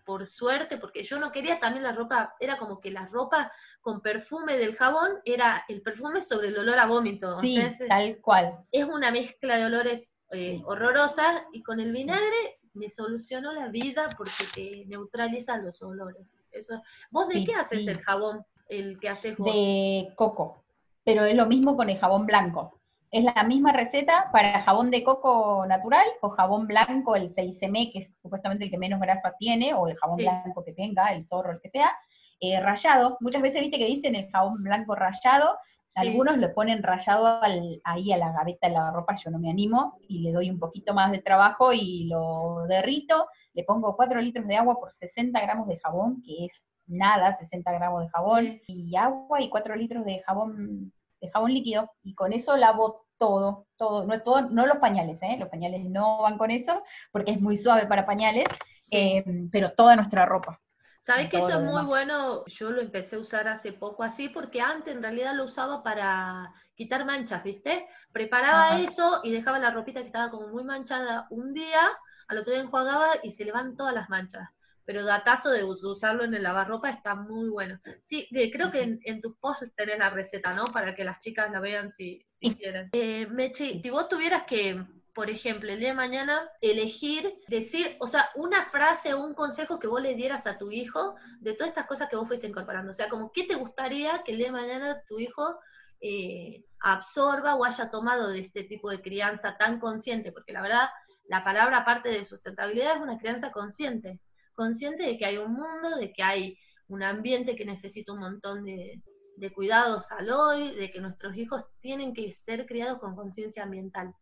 Por 0.06 0.26
suerte, 0.26 0.78
porque 0.78 1.02
yo 1.02 1.20
no 1.20 1.32
quería 1.32 1.60
también 1.60 1.84
la 1.84 1.92
ropa, 1.92 2.36
era 2.40 2.58
como 2.58 2.80
que 2.80 2.92
la 2.92 3.08
ropa 3.08 3.52
con 3.82 4.02
perfume 4.02 4.58
del 4.58 4.76
jabón 4.76 5.14
era 5.24 5.66
el 5.68 5.82
perfume 5.82 6.22
sobre 6.22 6.50
el 6.50 6.58
olor 6.60 6.78
a 6.78 6.86
vómito. 6.86 7.40
Sí, 7.40 7.58
tal 7.88 8.20
cual. 8.22 8.60
Es 8.72 8.86
una 8.86 9.10
mezcla 9.10 9.58
de 9.58 9.66
olores 9.66 10.20
eh, 10.32 10.62
horrorosas, 10.66 11.44
y 11.54 11.64
con 11.64 11.80
el 11.80 11.92
vinagre 11.92 12.60
me 12.74 12.90
solucionó 12.90 13.54
la 13.54 13.70
vida 13.70 14.10
porque 14.18 14.44
te 14.54 14.86
neutraliza 14.86 15.58
los 15.58 15.82
olores. 15.82 16.38
Eso. 16.52 16.82
¿Vos 17.10 17.30
de 17.30 17.44
qué 17.44 17.56
haces 17.56 17.88
el 17.88 18.00
jabón, 18.00 18.46
el 18.68 19.00
que 19.00 19.10
haces 19.10 19.38
vos? 19.38 19.54
De 19.54 20.14
coco, 20.16 20.64
pero 21.04 21.26
es 21.26 21.36
lo 21.36 21.48
mismo 21.48 21.76
con 21.76 21.90
el 21.90 21.98
jabón 21.98 22.26
blanco. 22.26 22.80
Es 23.16 23.24
la 23.24 23.46
misma 23.46 23.72
receta 23.72 24.30
para 24.34 24.62
jabón 24.64 24.92
de 24.92 25.02
coco 25.02 25.66
natural 25.66 26.06
o 26.20 26.32
jabón 26.32 26.68
blanco, 26.68 27.16
el 27.16 27.30
6M, 27.30 27.94
que 27.94 28.00
es 28.00 28.12
supuestamente 28.22 28.66
el 28.66 28.70
que 28.70 28.78
menos 28.78 29.00
grasa 29.00 29.34
tiene, 29.40 29.74
o 29.74 29.88
el 29.88 29.96
jabón 29.96 30.18
blanco 30.18 30.66
que 30.66 30.74
tenga, 30.74 31.14
el 31.14 31.24
zorro, 31.24 31.54
el 31.54 31.62
que 31.62 31.70
sea, 31.70 31.96
eh, 32.42 32.60
rayado. 32.60 33.16
Muchas 33.22 33.42
veces 33.42 33.62
viste 33.62 33.78
que 33.78 33.86
dicen 33.86 34.16
el 34.16 34.30
jabón 34.30 34.62
blanco 34.62 34.96
rayado, 34.96 35.58
algunos 35.96 36.38
lo 36.40 36.54
ponen 36.54 36.84
rayado 36.84 37.40
ahí 37.86 38.12
a 38.12 38.18
la 38.18 38.34
gaveta 38.34 38.68
de 38.68 38.74
la 38.74 38.92
ropa, 38.92 39.16
yo 39.16 39.32
no 39.32 39.40
me 39.40 39.50
animo, 39.50 39.98
y 40.10 40.20
le 40.20 40.34
doy 40.34 40.50
un 40.50 40.60
poquito 40.60 40.94
más 40.94 41.10
de 41.14 41.20
trabajo 41.20 41.72
y 41.72 42.08
lo 42.10 42.66
derrito, 42.68 43.30
le 43.54 43.64
pongo 43.64 43.96
4 43.96 44.20
litros 44.20 44.46
de 44.46 44.58
agua 44.58 44.78
por 44.78 44.92
60 44.92 45.40
gramos 45.40 45.70
de 45.70 45.80
jabón, 45.80 46.22
que 46.22 46.48
es 46.48 46.52
nada, 46.86 47.38
60 47.38 47.72
gramos 47.72 48.04
de 48.04 48.10
jabón, 48.10 48.62
y 48.68 48.94
agua 48.98 49.40
y 49.40 49.48
4 49.48 49.74
litros 49.78 50.04
de 50.04 50.20
jabón, 50.20 50.92
de 51.22 51.32
jabón 51.32 51.54
líquido, 51.54 51.90
y 52.04 52.14
con 52.14 52.34
eso 52.34 52.58
lavo 52.58 53.05
todo, 53.18 53.68
todo, 53.78 54.06
no, 54.06 54.22
todo, 54.22 54.50
no 54.50 54.66
los 54.66 54.78
pañales, 54.78 55.22
¿eh? 55.22 55.38
los 55.40 55.50
pañales 55.50 55.86
no 55.86 56.22
van 56.22 56.38
con 56.38 56.52
eso, 56.52 56.84
porque 57.12 57.32
es 57.32 57.42
muy 57.42 57.58
suave 57.58 57.88
para 57.88 58.06
pañales, 58.06 58.46
eh, 58.92 59.24
pero 59.52 59.72
toda 59.74 59.96
nuestra 59.96 60.26
ropa. 60.26 60.60
Sabes 61.06 61.30
que 61.30 61.38
eso 61.38 61.50
es 61.50 61.62
muy 61.62 61.84
bueno, 61.84 62.44
yo 62.48 62.72
lo 62.72 62.82
empecé 62.82 63.16
a 63.16 63.20
usar 63.20 63.48
hace 63.48 63.72
poco 63.72 64.02
así, 64.02 64.28
porque 64.28 64.60
antes 64.60 64.96
en 64.96 65.04
realidad 65.04 65.36
lo 65.36 65.44
usaba 65.44 65.84
para 65.84 66.52
quitar 66.74 67.06
manchas, 67.06 67.44
¿viste? 67.44 67.88
Preparaba 68.12 68.80
eso 68.80 69.22
y 69.24 69.32
dejaba 69.32 69.60
la 69.60 69.70
ropita 69.70 70.00
que 70.00 70.08
estaba 70.08 70.32
como 70.32 70.48
muy 70.48 70.64
manchada 70.64 71.28
un 71.30 71.54
día, 71.54 71.92
al 72.28 72.40
otro 72.40 72.54
día 72.54 72.64
enjuagaba 72.64 73.10
y 73.22 73.30
se 73.30 73.46
le 73.46 73.52
van 73.52 73.78
todas 73.78 73.94
las 73.94 74.10
manchas. 74.10 74.50
Pero 74.86 75.04
datazo 75.04 75.50
de 75.50 75.64
usarlo 75.64 76.24
en 76.24 76.34
el 76.34 76.44
lavarropa 76.44 76.90
está 76.90 77.16
muy 77.16 77.50
bueno. 77.50 77.80
Sí, 78.04 78.28
creo 78.54 78.72
que 78.72 79.00
en, 79.02 79.22
tus 79.22 79.36
posts 79.38 79.74
tenés 79.76 79.98
la 79.98 80.12
receta, 80.12 80.54
¿no? 80.54 80.66
Para 80.66 80.96
que 80.96 81.04
las 81.04 81.20
chicas 81.20 81.52
la 81.52 81.60
vean 81.60 81.90
si, 81.90 82.24
si 82.30 82.56
quieren. 82.56 82.90
Eh, 82.94 83.28
Mechi, 83.28 83.82
si 83.82 83.90
vos 83.90 84.08
tuvieras 84.08 84.44
que 84.44 84.86
por 85.16 85.30
ejemplo, 85.30 85.72
el 85.72 85.80
día 85.80 85.90
de 85.90 85.96
mañana, 85.96 86.50
elegir, 86.60 87.40
decir, 87.48 87.96
o 88.02 88.08
sea, 88.08 88.30
una 88.36 88.66
frase 88.66 89.14
o 89.14 89.24
un 89.24 89.34
consejo 89.34 89.80
que 89.80 89.88
vos 89.88 90.02
le 90.02 90.14
dieras 90.14 90.46
a 90.46 90.58
tu 90.58 90.72
hijo 90.72 91.16
de 91.40 91.54
todas 91.54 91.70
estas 91.70 91.86
cosas 91.86 92.10
que 92.10 92.18
vos 92.18 92.28
fuiste 92.28 92.48
incorporando. 92.48 92.92
O 92.92 92.94
sea, 92.94 93.08
como, 93.08 93.32
¿qué 93.32 93.44
te 93.44 93.56
gustaría 93.56 94.24
que 94.24 94.34
el 94.34 94.40
día 94.40 94.48
de 94.48 94.52
mañana 94.52 95.02
tu 95.08 95.18
hijo 95.18 95.58
eh, 96.02 96.66
absorba 96.82 97.56
o 97.56 97.64
haya 97.64 97.90
tomado 97.90 98.28
de 98.28 98.42
este 98.42 98.64
tipo 98.64 98.90
de 98.90 99.02
crianza 99.02 99.56
tan 99.58 99.80
consciente? 99.80 100.34
Porque 100.34 100.52
la 100.52 100.62
verdad, 100.62 100.90
la 101.30 101.46
palabra 101.46 101.78
aparte 101.78 102.10
de 102.10 102.26
sustentabilidad 102.26 102.98
es 102.98 103.02
una 103.02 103.18
crianza 103.18 103.54
consciente. 103.54 104.20
Consciente 104.56 105.04
de 105.04 105.18
que 105.18 105.26
hay 105.26 105.38
un 105.38 105.54
mundo, 105.54 105.98
de 106.00 106.12
que 106.12 106.24
hay 106.24 106.58
un 106.88 107.04
ambiente 107.04 107.56
que 107.56 107.66
necesita 107.66 108.14
un 108.14 108.20
montón 108.20 108.64
de, 108.64 109.02
de 109.36 109.54
cuidados 109.54 110.12
al 110.12 110.30
hoy, 110.30 110.74
de 110.76 110.92
que 110.92 111.02
nuestros 111.02 111.36
hijos 111.38 111.64
tienen 111.80 112.14
que 112.14 112.32
ser 112.32 112.66
criados 112.66 113.00
con 113.00 113.16
conciencia 113.16 113.64
ambiental. 113.64 114.14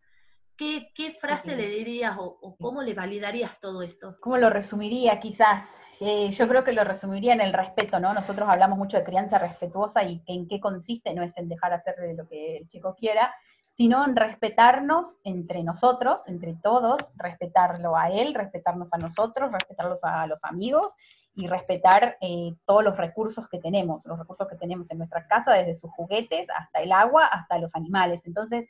¿Qué, 0.55 1.15
frase 1.19 1.55
le 1.55 1.67
dirías 1.67 2.15
o, 2.17 2.55
cómo 2.59 2.81
le 2.83 2.93
validarías 2.93 3.59
todo 3.59 3.81
esto? 3.81 4.17
¿Cómo 4.21 4.37
lo 4.37 4.49
resumiría 4.49 5.19
quizás? 5.19 5.77
Eh, 5.99 6.29
yo 6.31 6.47
creo 6.47 6.63
que 6.63 6.73
lo 6.73 6.83
resumiría 6.83 7.33
en 7.33 7.41
el 7.41 7.53
respeto, 7.53 7.99
¿no? 7.99 8.13
Nosotros 8.13 8.47
hablamos 8.47 8.77
mucho 8.77 8.97
de 8.97 9.03
crianza 9.03 9.39
respetuosa 9.39 10.03
y 10.03 10.21
en 10.27 10.47
qué 10.47 10.59
consiste, 10.59 11.13
no 11.13 11.23
es 11.23 11.37
en 11.37 11.49
dejar 11.49 11.73
hacer 11.73 11.95
lo 12.15 12.27
que 12.27 12.57
el 12.57 12.67
chico 12.67 12.95
quiera, 12.95 13.33
sino 13.75 14.05
en 14.05 14.15
respetarnos 14.15 15.17
entre 15.23 15.63
nosotros, 15.63 16.21
entre 16.27 16.55
todos, 16.61 17.11
respetarlo 17.15 17.97
a 17.97 18.09
él, 18.11 18.35
respetarnos 18.35 18.93
a 18.93 18.97
nosotros, 18.97 19.51
respetarlos 19.51 20.03
a 20.03 20.27
los 20.27 20.43
amigos 20.43 20.93
y 21.35 21.47
respetar 21.47 22.17
eh, 22.21 22.53
todos 22.65 22.83
los 22.83 22.95
recursos 22.97 23.49
que 23.49 23.59
tenemos, 23.59 24.05
los 24.05 24.19
recursos 24.19 24.47
que 24.47 24.57
tenemos 24.57 24.91
en 24.91 24.99
nuestra 24.99 25.27
casa, 25.27 25.53
desde 25.53 25.73
sus 25.73 25.91
juguetes 25.91 26.47
hasta 26.55 26.81
el 26.81 26.91
agua, 26.91 27.25
hasta 27.25 27.57
los 27.57 27.73
animales. 27.75 28.21
Entonces, 28.25 28.69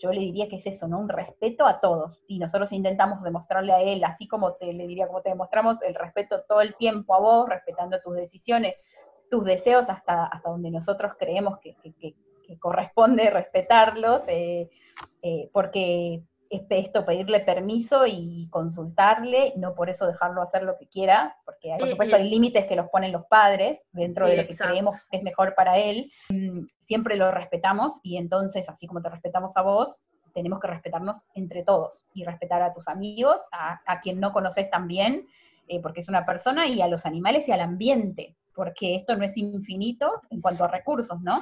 yo 0.00 0.12
le 0.12 0.20
diría 0.20 0.48
que 0.48 0.56
es 0.56 0.66
eso, 0.66 0.88
¿no? 0.88 0.98
Un 0.98 1.08
respeto 1.08 1.66
a 1.66 1.80
todos. 1.80 2.22
Y 2.26 2.38
nosotros 2.38 2.72
intentamos 2.72 3.22
demostrarle 3.22 3.72
a 3.72 3.80
él, 3.80 4.02
así 4.04 4.26
como 4.26 4.54
te 4.54 4.72
le 4.72 4.86
diría, 4.86 5.08
como 5.08 5.20
te 5.20 5.30
demostramos 5.30 5.82
el 5.82 5.94
respeto 5.94 6.44
todo 6.48 6.62
el 6.62 6.74
tiempo 6.76 7.14
a 7.14 7.20
vos, 7.20 7.48
respetando 7.48 8.00
tus 8.00 8.14
decisiones, 8.14 8.76
tus 9.30 9.44
deseos, 9.44 9.90
hasta, 9.90 10.24
hasta 10.26 10.48
donde 10.48 10.70
nosotros 10.70 11.12
creemos 11.18 11.58
que, 11.58 11.76
corresponde 12.56 13.30
respetarlos, 13.30 14.22
eh, 14.28 14.70
eh, 15.22 15.50
porque 15.52 16.22
es 16.50 16.62
esto, 16.70 17.04
pedirle 17.04 17.40
permiso 17.40 18.06
y 18.06 18.48
consultarle, 18.50 19.52
no 19.56 19.74
por 19.74 19.90
eso 19.90 20.06
dejarlo 20.06 20.40
hacer 20.40 20.62
lo 20.62 20.78
que 20.78 20.88
quiera, 20.88 21.36
porque 21.44 21.74
por 21.78 21.90
supuesto 21.90 22.16
hay 22.16 22.28
límites 22.30 22.66
que 22.66 22.76
los 22.76 22.88
ponen 22.88 23.12
los 23.12 23.26
padres 23.26 23.86
dentro 23.92 24.26
de 24.26 24.38
lo 24.38 24.46
que 24.46 24.56
creemos 24.56 24.96
que 25.10 25.18
es 25.18 25.22
mejor 25.22 25.54
para 25.54 25.76
él. 25.76 26.10
Mm, 26.30 26.64
siempre 26.80 27.16
lo 27.16 27.30
respetamos 27.30 28.00
y 28.02 28.16
entonces, 28.16 28.68
así 28.68 28.86
como 28.86 29.02
te 29.02 29.10
respetamos 29.10 29.56
a 29.56 29.62
vos, 29.62 29.98
tenemos 30.32 30.60
que 30.60 30.68
respetarnos 30.68 31.18
entre 31.34 31.64
todos 31.64 32.06
y 32.14 32.24
respetar 32.24 32.62
a 32.62 32.72
tus 32.72 32.88
amigos, 32.88 33.46
a, 33.52 34.00
quien 34.00 34.20
no 34.20 34.32
conoces 34.32 34.70
también, 34.70 35.26
eh, 35.66 35.80
porque 35.82 36.00
es 36.00 36.08
una 36.08 36.24
persona, 36.24 36.66
y 36.66 36.80
a 36.80 36.88
los 36.88 37.04
animales 37.04 37.48
y 37.48 37.52
al 37.52 37.60
ambiente, 37.60 38.36
porque 38.58 38.96
esto 38.96 39.14
no 39.14 39.24
es 39.24 39.36
infinito 39.36 40.20
en 40.30 40.40
cuanto 40.40 40.64
a 40.64 40.68
recursos, 40.68 41.20
¿no? 41.22 41.40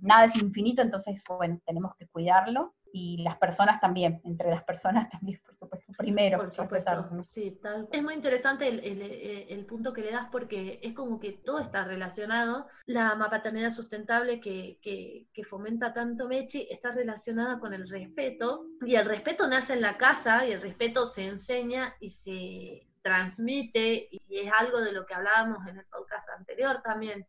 Nada 0.00 0.24
es 0.24 0.36
infinito, 0.36 0.80
entonces, 0.80 1.22
bueno, 1.28 1.60
tenemos 1.66 1.94
que 1.96 2.08
cuidarlo 2.08 2.72
y 2.90 3.18
las 3.18 3.36
personas 3.36 3.82
también, 3.82 4.22
entre 4.24 4.48
las 4.48 4.64
personas 4.64 5.10
también, 5.12 5.38
por 5.44 5.54
supuesto, 5.58 5.92
primero. 5.98 6.38
Por 6.38 6.50
supuesto, 6.50 7.22
sí, 7.22 7.58
tal. 7.62 7.86
Es 7.92 8.02
muy 8.02 8.14
interesante 8.14 8.66
el, 8.66 9.66
punto 9.66 9.92
que 9.92 10.00
le 10.00 10.12
das 10.12 10.28
porque 10.32 10.80
es 10.82 10.94
como 10.94 11.20
que 11.20 11.32
todo 11.32 11.58
está 11.58 11.84
relacionado. 11.84 12.66
La 12.86 13.18
paternidad 13.30 13.70
sustentable 13.70 14.40
que, 14.40 14.78
que, 14.80 15.44
fomenta 15.44 15.92
tanto 15.92 16.28
Mechi 16.28 16.66
está 16.70 16.92
relacionada 16.92 17.58
con 17.58 17.74
el 17.74 17.86
respeto 17.90 18.64
y 18.86 18.94
el 18.94 19.04
respeto 19.04 19.46
nace 19.48 19.74
en 19.74 19.82
la 19.82 19.98
casa 19.98 20.46
y 20.46 20.52
el 20.52 20.62
respeto 20.62 21.06
se 21.06 21.26
enseña 21.26 21.94
y 22.00 22.08
se 22.08 22.93
transmite 23.04 24.08
y 24.10 24.38
es 24.38 24.50
algo 24.58 24.80
de 24.80 24.92
lo 24.92 25.04
que 25.04 25.14
hablábamos 25.14 25.58
en 25.68 25.76
el 25.76 25.84
podcast 25.84 26.28
anterior 26.30 26.80
también 26.82 27.26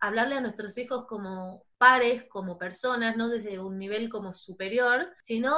hablarle 0.00 0.36
a 0.36 0.40
nuestros 0.40 0.78
hijos 0.78 1.06
como 1.06 1.64
pares, 1.76 2.24
como 2.28 2.56
personas, 2.56 3.16
no 3.16 3.28
desde 3.28 3.58
un 3.58 3.78
nivel 3.78 4.08
como 4.08 4.32
superior, 4.32 5.12
sino 5.18 5.52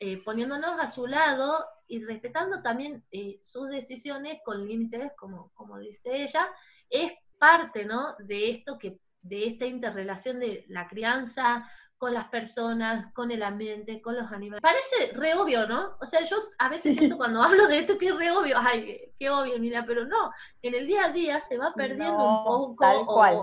eh, 0.00 0.22
poniéndonos 0.22 0.80
a 0.80 0.88
su 0.88 1.06
lado 1.06 1.64
y 1.86 2.04
respetando 2.04 2.60
también 2.60 3.04
eh, 3.12 3.38
sus 3.42 3.68
decisiones 3.68 4.38
con 4.44 4.66
límites, 4.66 5.12
como, 5.16 5.52
como 5.54 5.78
dice 5.78 6.22
ella, 6.22 6.48
es 6.90 7.12
parte, 7.38 7.84
¿no? 7.84 8.16
De 8.18 8.50
esto 8.50 8.78
que, 8.78 8.98
de 9.22 9.46
esta 9.46 9.66
interrelación 9.66 10.40
de 10.40 10.64
la 10.68 10.88
crianza 10.88 11.64
con 12.04 12.12
las 12.12 12.28
personas, 12.28 13.10
con 13.14 13.30
el 13.30 13.42
ambiente, 13.42 14.02
con 14.02 14.14
los 14.14 14.30
animales. 14.30 14.60
Parece 14.60 15.16
re 15.16 15.32
obvio, 15.36 15.66
¿no? 15.66 15.96
O 16.02 16.04
sea, 16.04 16.22
yo 16.22 16.36
a 16.58 16.68
veces 16.68 16.98
siento 16.98 17.16
cuando 17.16 17.40
hablo 17.40 17.66
de 17.66 17.78
esto 17.78 17.96
que 17.96 18.08
es 18.08 18.16
re 18.18 18.30
obvio, 18.30 18.56
ay, 18.58 19.10
qué 19.18 19.30
obvio, 19.30 19.58
mira, 19.58 19.86
pero 19.86 20.04
no, 20.04 20.30
en 20.60 20.74
el 20.74 20.86
día 20.86 21.06
a 21.06 21.12
día 21.12 21.40
se 21.40 21.56
va 21.56 21.72
perdiendo 21.72 22.12
un 22.12 22.44
poco. 22.44 22.76
Tal 22.78 23.06
cual, 23.06 23.38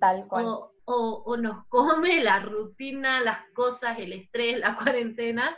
tal 0.00 0.26
cual. 0.28 0.46
O, 0.86 1.36
nos 1.36 1.66
come 1.66 2.24
la 2.24 2.40
rutina, 2.40 3.20
las 3.20 3.40
cosas, 3.52 3.98
el 3.98 4.14
estrés, 4.14 4.60
la 4.60 4.76
cuarentena, 4.82 5.54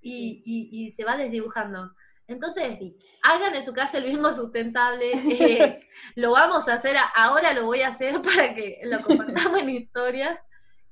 y, 0.00 0.90
se 0.90 1.04
va 1.04 1.16
desdibujando. 1.16 1.92
Entonces, 2.26 2.76
hagan 3.22 3.54
en 3.54 3.62
su 3.62 3.72
casa 3.72 3.98
el 3.98 4.08
mismo 4.08 4.32
sustentable. 4.32 5.12
Eh, 5.12 5.78
lo 6.16 6.32
vamos 6.32 6.68
a 6.68 6.74
hacer, 6.74 6.96
ahora 7.14 7.52
lo 7.52 7.66
voy 7.66 7.82
a 7.82 7.88
hacer 7.90 8.20
para 8.34 8.52
que 8.52 8.80
lo 8.82 9.00
compartamos 9.00 9.60
en 9.60 9.70
historias 9.70 10.40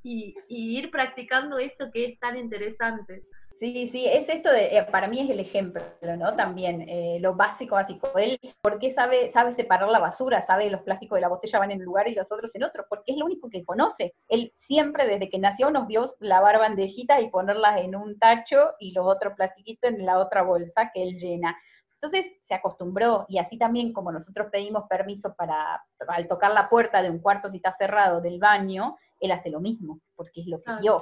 y, 0.09 0.35
ir 0.49 0.91
practicando 0.91 1.59
esto 1.59 1.91
que 1.93 2.07
es 2.07 2.19
tan 2.19 2.37
interesante. 2.37 3.25
Sí, 3.61 3.89
sí, 3.89 4.07
es 4.07 4.29
esto 4.29 4.53
de, 4.53 4.77
eh, 4.77 4.85
para 4.85 5.09
mí 5.09 5.19
es 5.19 5.29
el 5.31 5.41
ejemplo, 5.41 5.83
¿no? 6.17 6.37
También, 6.37 6.89
eh, 6.89 7.19
lo 7.21 7.35
básico, 7.35 7.75
básico. 7.75 8.17
Él, 8.17 8.39
¿por 8.61 8.79
qué 8.79 8.93
sabe, 8.93 9.33
sabe 9.33 9.53
separar 9.53 9.89
la 9.89 9.99
basura? 9.99 10.43
Sabe 10.43 10.71
los 10.71 10.83
plásticos 10.83 11.17
de 11.17 11.23
la 11.23 11.29
botella 11.29 11.59
van 11.59 11.73
en 11.73 11.81
un 11.81 11.87
lugar 11.87 12.07
y 12.07 12.15
los 12.15 12.31
otros 12.31 12.55
en 12.55 12.63
otro, 12.63 12.87
porque 12.89 13.13
es 13.13 13.19
lo 13.19 13.27
único 13.27 13.51
que 13.51 13.65
conoce. 13.65 14.15
Él 14.29 14.53
siempre, 14.55 15.09
desde 15.09 15.29
que 15.29 15.41
nació, 15.41 15.73
nos 15.73 15.89
vio 15.89 16.07
lavar 16.21 16.61
bandejitas 16.61 17.21
y 17.21 17.31
ponerlas 17.31 17.81
en 17.81 17.97
un 17.97 18.17
tacho 18.21 18.75
y 18.79 18.93
los 18.93 19.05
otros 19.05 19.35
plastiquitos 19.35 19.91
en 19.91 20.07
la 20.07 20.21
otra 20.21 20.43
bolsa 20.43 20.93
que 20.95 21.03
él 21.03 21.19
llena. 21.19 21.59
Entonces 22.01 22.33
se 22.43 22.55
acostumbró 22.55 23.27
y 23.29 23.39
así 23.39 23.59
también 23.59 23.93
como 23.93 24.13
nosotros 24.13 24.49
pedimos 24.53 24.85
permiso 24.89 25.35
para, 25.35 25.83
al 26.07 26.29
tocar 26.29 26.53
la 26.53 26.69
puerta 26.69 27.03
de 27.03 27.11
un 27.11 27.19
cuarto 27.19 27.51
si 27.51 27.57
está 27.57 27.73
cerrado 27.73 28.21
del 28.21 28.39
baño, 28.39 28.97
él 29.21 29.33
hace 29.33 29.51
lo 29.51 29.61
mismo, 29.61 30.01
porque 30.15 30.41
es 30.41 30.47
lo 30.47 30.61
que 30.61 30.73
vio. 30.81 30.99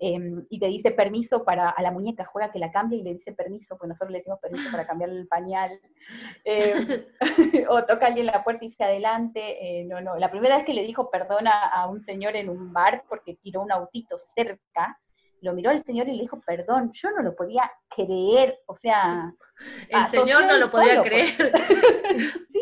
Em, 0.00 0.46
y 0.48 0.60
te 0.60 0.66
dice 0.68 0.92
permiso 0.92 1.44
para, 1.44 1.70
a 1.70 1.82
la 1.82 1.90
muñeca 1.90 2.24
juega 2.24 2.52
que 2.52 2.60
la 2.60 2.70
cambie 2.70 3.00
y 3.00 3.02
le 3.02 3.14
dice 3.14 3.32
permiso, 3.32 3.76
pues 3.76 3.88
nosotros 3.88 4.12
le 4.12 4.18
decimos 4.18 4.38
permiso 4.38 4.70
para 4.70 4.86
cambiar 4.86 5.10
el 5.10 5.26
pañal. 5.26 5.80
Em, 6.44 7.04
o 7.68 7.84
toca 7.84 8.06
alguien 8.06 8.26
la 8.26 8.44
puerta 8.44 8.64
y 8.64 8.68
dice 8.68 8.84
adelante. 8.84 9.80
Eh, 9.80 9.84
no, 9.84 10.00
no. 10.00 10.16
La 10.16 10.30
primera 10.30 10.56
vez 10.56 10.64
que 10.64 10.74
le 10.74 10.84
dijo 10.84 11.10
perdona 11.10 11.66
a 11.68 11.88
un 11.88 12.00
señor 12.00 12.36
en 12.36 12.48
un 12.48 12.72
bar 12.72 13.04
porque 13.08 13.34
tiró 13.42 13.60
un 13.60 13.72
autito 13.72 14.16
cerca, 14.18 15.00
lo 15.40 15.52
miró 15.52 15.70
al 15.70 15.82
señor 15.84 16.08
y 16.08 16.12
le 16.12 16.22
dijo, 16.22 16.40
perdón, 16.40 16.90
yo 16.92 17.10
no 17.10 17.22
lo 17.22 17.34
podía 17.34 17.70
creer, 17.88 18.58
o 18.66 18.74
sea... 18.74 19.32
El 19.88 20.06
señor 20.08 20.46
no 20.46 20.56
lo 20.58 20.70
podía 20.70 21.02
creer. 21.02 21.52
sí, 22.52 22.57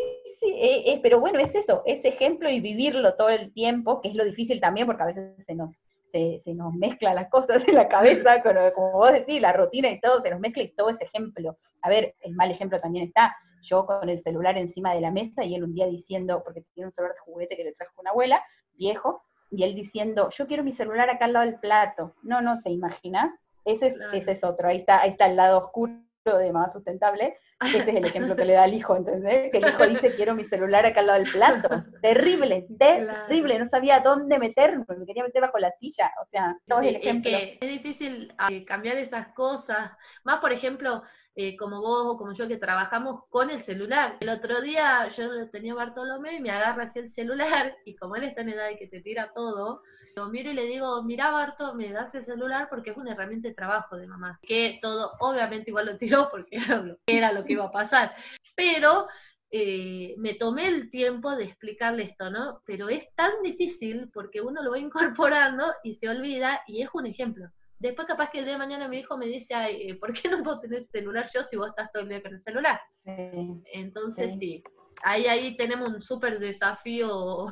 eh, 0.55 0.83
eh, 0.93 0.99
pero 1.01 1.19
bueno, 1.19 1.39
es 1.39 1.53
eso, 1.55 1.83
ese 1.85 2.09
ejemplo 2.09 2.49
y 2.49 2.59
vivirlo 2.59 3.15
todo 3.15 3.29
el 3.29 3.53
tiempo, 3.53 4.01
que 4.01 4.09
es 4.09 4.15
lo 4.15 4.25
difícil 4.25 4.59
también 4.59 4.87
porque 4.87 5.03
a 5.03 5.07
veces 5.07 5.45
se 5.45 5.55
nos, 5.55 5.75
se, 6.11 6.53
nos 6.53 6.73
mezclan 6.73 7.15
las 7.15 7.29
cosas 7.29 7.67
en 7.67 7.75
la 7.75 7.87
cabeza, 7.87 8.41
con, 8.43 8.55
como 8.75 8.93
vos 8.93 9.11
decís, 9.11 9.41
la 9.41 9.53
rutina 9.53 9.89
y 9.89 9.99
todo, 9.99 10.21
se 10.21 10.29
nos 10.29 10.39
mezcla 10.39 10.63
y 10.63 10.73
todo 10.73 10.89
ese 10.89 11.05
ejemplo. 11.05 11.57
A 11.81 11.89
ver, 11.89 12.15
el 12.21 12.35
mal 12.35 12.51
ejemplo 12.51 12.79
también 12.79 13.05
está, 13.05 13.35
yo 13.61 13.85
con 13.85 14.09
el 14.09 14.19
celular 14.19 14.57
encima 14.57 14.93
de 14.93 15.01
la 15.01 15.11
mesa 15.11 15.43
y 15.43 15.55
él 15.55 15.63
un 15.63 15.73
día 15.73 15.87
diciendo, 15.87 16.41
porque 16.43 16.63
tiene 16.73 16.87
un 16.87 16.93
celular 16.93 17.15
de 17.15 17.21
juguete 17.21 17.57
que 17.57 17.63
le 17.63 17.73
trajo 17.73 17.99
una 17.99 18.11
abuela, 18.11 18.43
viejo, 18.73 19.23
y 19.49 19.63
él 19.63 19.75
diciendo, 19.75 20.29
yo 20.29 20.47
quiero 20.47 20.63
mi 20.63 20.73
celular 20.73 21.09
acá 21.09 21.25
al 21.25 21.33
lado 21.33 21.45
del 21.45 21.59
plato. 21.59 22.13
No, 22.21 22.41
no, 22.41 22.61
¿te 22.61 22.69
imaginas? 22.69 23.33
Ese 23.65 23.87
es, 23.87 23.99
ese 24.13 24.31
es 24.31 24.43
otro, 24.43 24.67
ahí 24.67 24.77
está, 24.77 25.01
ahí 25.01 25.11
está 25.11 25.25
el 25.25 25.35
lado 25.35 25.57
oscuro 25.57 26.06
de 26.35 26.51
más 26.51 26.73
sustentable, 26.73 27.35
ese 27.61 27.77
es 27.77 27.87
el 27.87 28.05
ejemplo 28.05 28.35
que 28.35 28.45
le 28.45 28.53
da 28.53 28.63
al 28.63 28.73
hijo, 28.73 28.95
¿entendés? 28.95 29.51
Que 29.51 29.59
el 29.59 29.67
hijo 29.67 29.85
dice, 29.85 30.15
quiero 30.15 30.33
mi 30.33 30.43
celular 30.43 30.85
acá 30.85 31.01
al 31.01 31.07
lado 31.07 31.19
del 31.19 31.31
plato. 31.31 31.83
Terrible, 32.01 32.67
terrible, 32.79 33.59
no 33.59 33.65
sabía 33.65 33.99
dónde 33.99 34.39
meterme, 34.39 34.83
me 34.97 35.05
quería 35.05 35.23
meter 35.23 35.41
bajo 35.41 35.59
la 35.59 35.71
silla, 35.79 36.11
o 36.21 36.25
sea, 36.25 36.57
todo 36.65 36.81
el 36.81 36.95
ejemplo. 36.95 37.31
Es, 37.31 37.57
es 37.61 37.69
difícil 37.69 38.33
eh, 38.49 38.65
cambiar 38.65 38.97
esas 38.97 39.27
cosas, 39.29 39.91
más 40.23 40.39
por 40.39 40.51
ejemplo, 40.51 41.03
eh, 41.39 41.55
como 41.55 41.81
vos 41.81 42.15
o 42.15 42.17
como 42.17 42.33
yo 42.33 42.47
que 42.47 42.57
trabajamos 42.57 43.25
con 43.29 43.51
el 43.51 43.59
celular. 43.59 44.17
El 44.21 44.29
otro 44.29 44.59
día 44.59 45.07
yo 45.09 45.31
lo 45.31 45.47
tenía 45.51 45.75
Bartolomé 45.75 46.37
y 46.37 46.41
me 46.41 46.49
agarra 46.49 46.85
así 46.85 46.97
el 46.97 47.11
celular 47.11 47.77
y 47.85 47.95
como 47.95 48.15
él 48.15 48.23
está 48.23 48.41
en 48.41 48.49
edad 48.49 48.67
de 48.69 48.77
que 48.79 48.87
te 48.87 49.01
tira 49.01 49.31
todo, 49.35 49.83
lo 50.17 50.29
miro 50.29 50.49
y 50.49 50.55
le 50.55 50.65
digo, 50.65 51.03
mira 51.03 51.29
Barto, 51.29 51.75
me 51.75 51.91
das 51.91 52.15
el 52.15 52.25
celular 52.25 52.67
porque 52.69 52.89
es 52.89 52.97
una 52.97 53.11
herramienta 53.11 53.47
de 53.47 53.53
trabajo 53.53 53.97
de 53.97 54.07
mamá. 54.07 54.39
Que 54.41 54.79
todo, 54.81 55.11
obviamente 55.19 55.69
igual 55.69 55.85
lo 55.85 55.97
tiró 55.97 56.29
porque 56.31 56.57
era 57.05 57.31
lo, 57.31 57.45
que 57.45 57.53
iba 57.53 57.65
a 57.65 57.71
pasar. 57.71 58.15
Pero 58.55 59.07
eh, 59.51 60.15
me 60.17 60.33
tomé 60.33 60.67
el 60.69 60.89
tiempo 60.89 61.35
de 61.35 61.43
explicarle 61.43 62.03
esto, 62.03 62.31
¿no? 62.31 62.63
Pero 62.65 62.89
es 62.89 63.13
tan 63.13 63.31
difícil 63.43 64.09
porque 64.11 64.41
uno 64.41 64.63
lo 64.63 64.71
va 64.71 64.79
incorporando 64.79 65.71
y 65.83 65.93
se 65.93 66.09
olvida 66.09 66.61
y 66.65 66.81
es 66.81 66.89
un 66.93 67.05
ejemplo. 67.05 67.47
Después 67.77 68.07
capaz 68.07 68.31
que 68.31 68.39
el 68.39 68.45
día 68.45 68.53
de 68.53 68.59
mañana 68.59 68.87
mi 68.87 68.97
hijo 68.97 69.19
me 69.19 69.27
dice, 69.27 69.53
Ay, 69.53 69.87
eh, 69.87 69.95
¿por 69.95 70.13
qué 70.13 70.29
no 70.29 70.41
puedo 70.41 70.59
tener 70.59 70.81
celular 70.81 71.27
yo 71.31 71.43
si 71.43 71.57
vos 71.57 71.69
estás 71.69 71.91
todo 71.91 72.01
el 72.01 72.09
día 72.09 72.23
con 72.23 72.33
el 72.33 72.41
celular? 72.41 72.81
Entonces 73.05 74.39
sí. 74.39 74.63
ahí, 75.03 75.27
ahí 75.27 75.55
tenemos 75.55 75.89
un 75.89 76.01
súper 76.01 76.39
desafío 76.39 77.45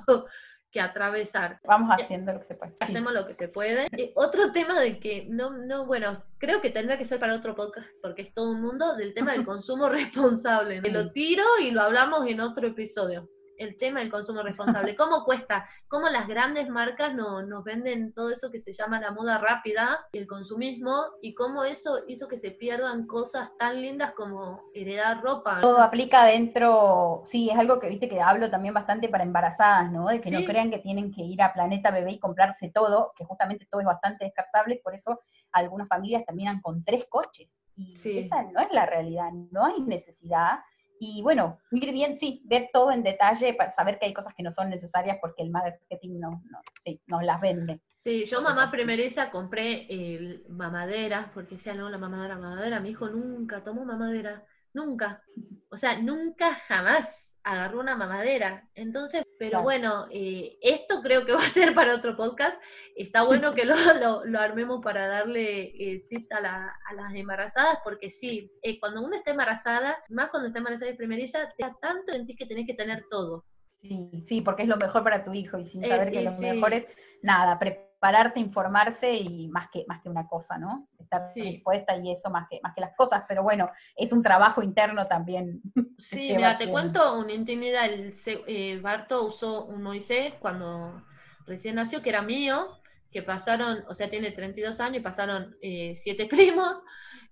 que 0.76 0.82
atravesar. 0.82 1.62
Vamos 1.64 1.90
haciendo 1.98 2.34
lo 2.34 2.42
que 2.42 2.48
se 2.48 2.56
puede. 2.56 2.76
Hacemos 2.82 3.14
lo 3.14 3.26
que 3.26 3.34
se 3.34 3.48
puede. 3.48 3.88
Eh, 3.98 4.12
otro 4.16 4.52
tema 4.52 4.78
de 4.82 5.00
que 5.00 5.26
no, 5.30 5.52
no, 5.52 5.86
bueno, 5.86 6.12
creo 6.38 6.60
que 6.60 6.70
tendrá 6.70 6.98
que 6.98 7.06
ser 7.06 7.18
para 7.18 7.34
otro 7.34 7.56
podcast 7.56 7.88
porque 8.02 8.24
es 8.24 8.34
todo 8.34 8.52
un 8.52 8.62
mundo 8.62 8.94
del 8.98 9.14
tema 9.14 9.32
del 9.32 9.46
consumo 9.46 9.88
responsable. 9.88 10.82
Lo 10.82 11.14
tiro 11.14 11.46
y 11.62 11.72
lo 11.72 11.82
hablamos 11.82 12.28
en 12.28 12.42
otro 12.42 12.68
episodio 12.68 13.30
el 13.58 13.78
tema 13.78 14.00
del 14.00 14.12
consumo 14.12 14.42
responsable. 14.42 14.96
¿Cómo 14.98 15.24
cuesta? 15.24 15.68
¿Cómo 15.88 16.10
las 16.10 16.28
grandes 16.28 16.70
marcas 16.70 17.14
no, 17.14 17.42
nos 17.44 17.64
venden 17.64 18.14
todo 18.14 18.32
eso 18.32 18.52
que 18.52 18.60
se 18.60 18.74
llama 18.74 19.00
la 19.00 19.12
moda 19.12 19.38
rápida, 19.38 20.08
el 20.14 20.28
consumismo, 20.28 21.04
y 21.22 21.34
cómo 21.34 21.64
eso 21.64 22.00
hizo 22.08 22.28
que 22.28 22.38
se 22.38 22.52
pierdan 22.52 23.08
cosas 23.08 23.52
tan 23.58 23.82
lindas 23.82 24.12
como 24.14 24.64
heredar 24.74 25.22
ropa? 25.22 25.62
Todo 25.62 25.82
aplica 25.82 26.26
dentro, 26.26 27.24
sí, 27.26 27.50
es 27.50 27.58
algo 27.58 27.80
que 27.80 27.90
viste 27.90 28.10
que 28.10 28.22
hablo 28.22 28.50
también 28.50 28.74
bastante 28.74 29.10
para 29.10 29.24
embarazadas, 29.24 29.92
¿no? 29.92 30.08
De 30.08 30.20
que 30.20 30.32
no 30.32 30.46
crean 30.46 30.70
que 30.70 30.80
tienen 30.80 31.14
que 31.14 31.22
ir 31.22 31.42
a 31.42 31.54
Planeta 31.54 31.92
Bebé 31.92 32.14
y 32.14 32.20
comprarse 32.20 32.70
todo, 32.70 33.14
que 33.16 33.26
justamente 33.26 33.68
todo 33.70 33.82
es 33.82 33.88
bastante 33.88 34.26
descartable, 34.26 34.82
por 34.84 34.94
eso 34.94 35.22
algunas 35.52 35.88
familias 35.88 36.26
terminan 36.26 36.62
con 36.62 36.84
tres 36.84 37.06
coches. 37.10 37.62
Y 37.78 38.20
esa 38.20 38.44
no 38.44 38.62
es 38.62 38.72
la 38.72 38.86
realidad, 38.86 39.32
no 39.52 39.66
hay 39.66 39.82
necesidad 39.82 40.60
y 41.00 41.22
bueno, 41.22 41.60
ir 41.72 41.92
bien, 41.92 42.18
sí, 42.18 42.42
ver 42.46 42.70
todo 42.72 42.92
en 42.92 43.04
detalle 43.04 43.54
para 43.54 43.72
saber 43.72 44.00
que 44.00 44.06
hay 44.08 44.14
cosas 44.14 44.34
que 44.34 44.44
no 44.44 44.52
son 44.52 44.70
necesarias 44.70 45.18
porque 45.22 45.44
el 45.44 45.50
marketing 45.52 46.20
no, 46.20 46.44
no 46.50 46.60
sí, 46.84 47.02
nos 47.08 47.24
las 47.24 47.42
vende. 47.42 47.82
Sí, 47.92 48.26
yo 48.26 48.42
mamá 48.42 48.70
primeriza 48.70 49.32
compré 49.32 49.88
el 49.90 50.46
mamadera, 50.50 51.32
porque 51.34 51.56
decía, 51.56 51.74
no, 51.74 51.90
la 51.90 51.98
mamadera, 51.98 52.38
mamadera, 52.38 52.80
mi 52.80 52.92
hijo 52.92 53.10
nunca 53.10 53.64
tomó 53.64 53.84
mamadera, 53.84 54.46
nunca. 54.74 55.24
O 55.70 55.78
sea, 55.78 56.00
nunca 56.00 56.54
jamás 56.54 57.25
agarró 57.46 57.80
una 57.80 57.96
mamadera. 57.96 58.68
Entonces, 58.74 59.24
pero 59.38 59.62
bueno, 59.62 60.08
eh, 60.12 60.58
esto 60.62 61.02
creo 61.02 61.26
que 61.26 61.32
va 61.34 61.40
a 61.40 61.50
ser 61.50 61.74
para 61.74 61.96
otro 61.96 62.18
podcast. 62.18 62.60
Está 62.96 63.24
bueno 63.24 63.54
que 63.54 63.66
lo, 63.66 63.76
lo, 64.26 64.40
armemos 64.40 64.84
para 64.84 65.08
darle 65.08 65.66
eh, 65.78 66.06
tips 66.10 66.32
a, 66.32 66.42
las 66.42 67.14
embarazadas, 67.14 67.78
porque 67.84 68.10
sí, 68.10 68.52
eh, 68.64 68.80
cuando 68.80 69.04
uno 69.04 69.16
está 69.16 69.32
embarazada, 69.32 69.96
más 70.10 70.30
cuando 70.30 70.48
está 70.48 70.60
embarazada 70.60 70.92
y 70.92 70.98
primeriza, 70.98 71.54
te 71.56 71.66
da 71.66 71.78
tanto 71.80 72.12
sentís 72.12 72.36
que 72.36 72.48
tenés 72.48 72.66
que 72.66 72.74
tener 72.74 73.06
todo. 73.10 73.46
Sí, 73.82 74.24
sí, 74.26 74.42
porque 74.42 74.64
es 74.64 74.68
lo 74.68 74.78
mejor 74.78 75.04
para 75.04 75.24
tu 75.24 75.32
hijo 75.34 75.60
y 75.60 75.66
sin 75.66 75.86
saber 75.86 76.12
que 76.12 76.24
lo 76.24 76.32
mejor 76.40 76.74
es 76.74 76.86
nada, 77.22 77.60
prepararte, 77.60 78.40
informarse 78.40 79.14
y 79.14 79.48
más 79.50 79.70
que, 79.72 79.86
más 79.88 80.02
que 80.02 80.10
una 80.10 80.28
cosa, 80.28 80.58
¿no? 80.58 80.88
Estar 81.06 81.22
dispuesta 81.34 81.96
y 81.98 82.12
eso 82.12 82.30
más 82.30 82.48
que, 82.50 82.60
más 82.62 82.74
que 82.76 82.82
las 82.82 82.96
cosas, 82.96 83.24
pero 83.28 83.44
bueno, 83.44 83.70
es 83.96 84.12
un 84.12 84.22
trabajo 84.22 84.62
interno 84.62 85.08
también. 85.08 85.62
Sí, 85.98 86.34
mira, 86.36 86.58
te 86.58 86.70
cuento 86.70 87.18
una 87.18 87.32
intimidad, 87.32 87.86
el, 87.86 88.14
eh, 88.26 88.80
Barto 88.82 89.26
usó 89.26 89.64
un 89.64 89.82
Moisés 89.82 90.34
cuando 90.42 91.02
recién 91.48 91.76
nació, 91.76 92.02
que 92.02 92.10
era 92.10 92.22
mío, 92.22 92.68
que 93.12 93.22
pasaron, 93.22 93.86
o 93.88 93.94
sea, 93.94 94.10
tiene 94.10 94.32
32 94.32 94.82
años 94.82 94.98
y 94.98 95.00
pasaron 95.00 95.56
eh, 95.62 95.96
siete 95.96 96.26
primos, 96.30 96.84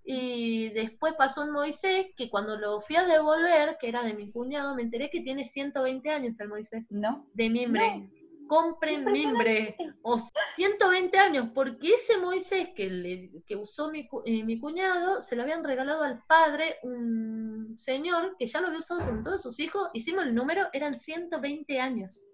y 0.02 0.70
después 0.70 1.12
pasó 1.18 1.42
un 1.42 1.50
Moisés 1.50 2.06
que 2.16 2.30
cuando 2.30 2.58
lo 2.58 2.80
fui 2.80 2.96
a 2.96 3.04
devolver, 3.04 3.76
que 3.78 3.88
era 3.88 4.02
de 4.02 4.14
mi 4.14 4.30
cuñado, 4.30 4.74
me 4.74 4.82
enteré 4.82 5.10
que 5.10 5.20
tiene 5.20 5.44
120 5.44 6.10
años 6.10 6.40
el 6.40 6.48
Moisés. 6.48 6.90
No. 6.90 7.26
De 7.34 7.50
mimbre. 7.50 8.08
Compren 8.48 9.04
mimbre. 9.04 9.76
O 10.02 10.18
120 10.56 11.18
años, 11.18 11.48
porque 11.54 11.94
ese 11.94 12.18
Moisés 12.18 12.68
que, 12.74 12.88
le, 12.88 13.30
que 13.46 13.56
usó 13.56 13.90
mi, 13.90 14.08
eh, 14.24 14.44
mi 14.44 14.58
cuñado, 14.58 15.20
se 15.20 15.36
lo 15.36 15.42
habían 15.42 15.64
regalado 15.64 16.02
al 16.02 16.22
padre, 16.26 16.78
un 16.82 17.74
señor 17.76 18.36
que 18.38 18.46
ya 18.46 18.60
lo 18.60 18.68
había 18.68 18.78
usado 18.78 19.04
con 19.04 19.22
todos 19.22 19.42
sus 19.42 19.58
hijos. 19.60 19.88
Hicimos 19.92 20.24
el 20.24 20.34
número, 20.34 20.68
eran 20.72 20.94
120 20.94 21.80
años. 21.80 22.24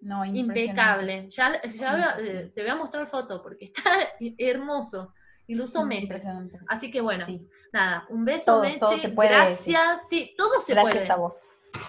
No, 0.00 0.24
impecable. 0.24 1.28
Ya, 1.30 1.60
ya 1.62 2.16
eh, 2.20 2.52
te 2.54 2.62
voy 2.62 2.70
a 2.70 2.76
mostrar 2.76 3.06
foto 3.06 3.42
porque 3.42 3.66
está 3.66 3.90
hermoso 4.38 5.12
y 5.46 5.54
lo 5.54 5.64
usó 5.64 5.84
meses. 5.84 6.24
Así 6.68 6.90
que 6.90 7.00
bueno, 7.00 7.26
nada, 7.72 8.06
un 8.10 8.24
beso, 8.24 8.60
Meche, 8.60 8.98
se 8.98 9.08
puede, 9.10 9.30
gracias, 9.30 10.02
sí. 10.08 10.34
todo 10.36 10.60
se 10.60 10.74
puede. 10.74 10.94
Gracias 10.94 11.10
a 11.10 11.16
vos. 11.16 11.40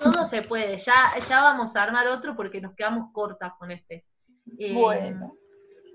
Todo 0.01 0.25
se 0.25 0.41
puede, 0.41 0.77
ya, 0.77 1.13
ya 1.27 1.41
vamos 1.41 1.75
a 1.75 1.83
armar 1.83 2.07
otro 2.07 2.35
porque 2.35 2.61
nos 2.61 2.75
quedamos 2.75 3.11
cortas 3.13 3.53
con 3.57 3.71
este. 3.71 4.05
Eh, 4.57 4.73
bueno. 4.73 5.35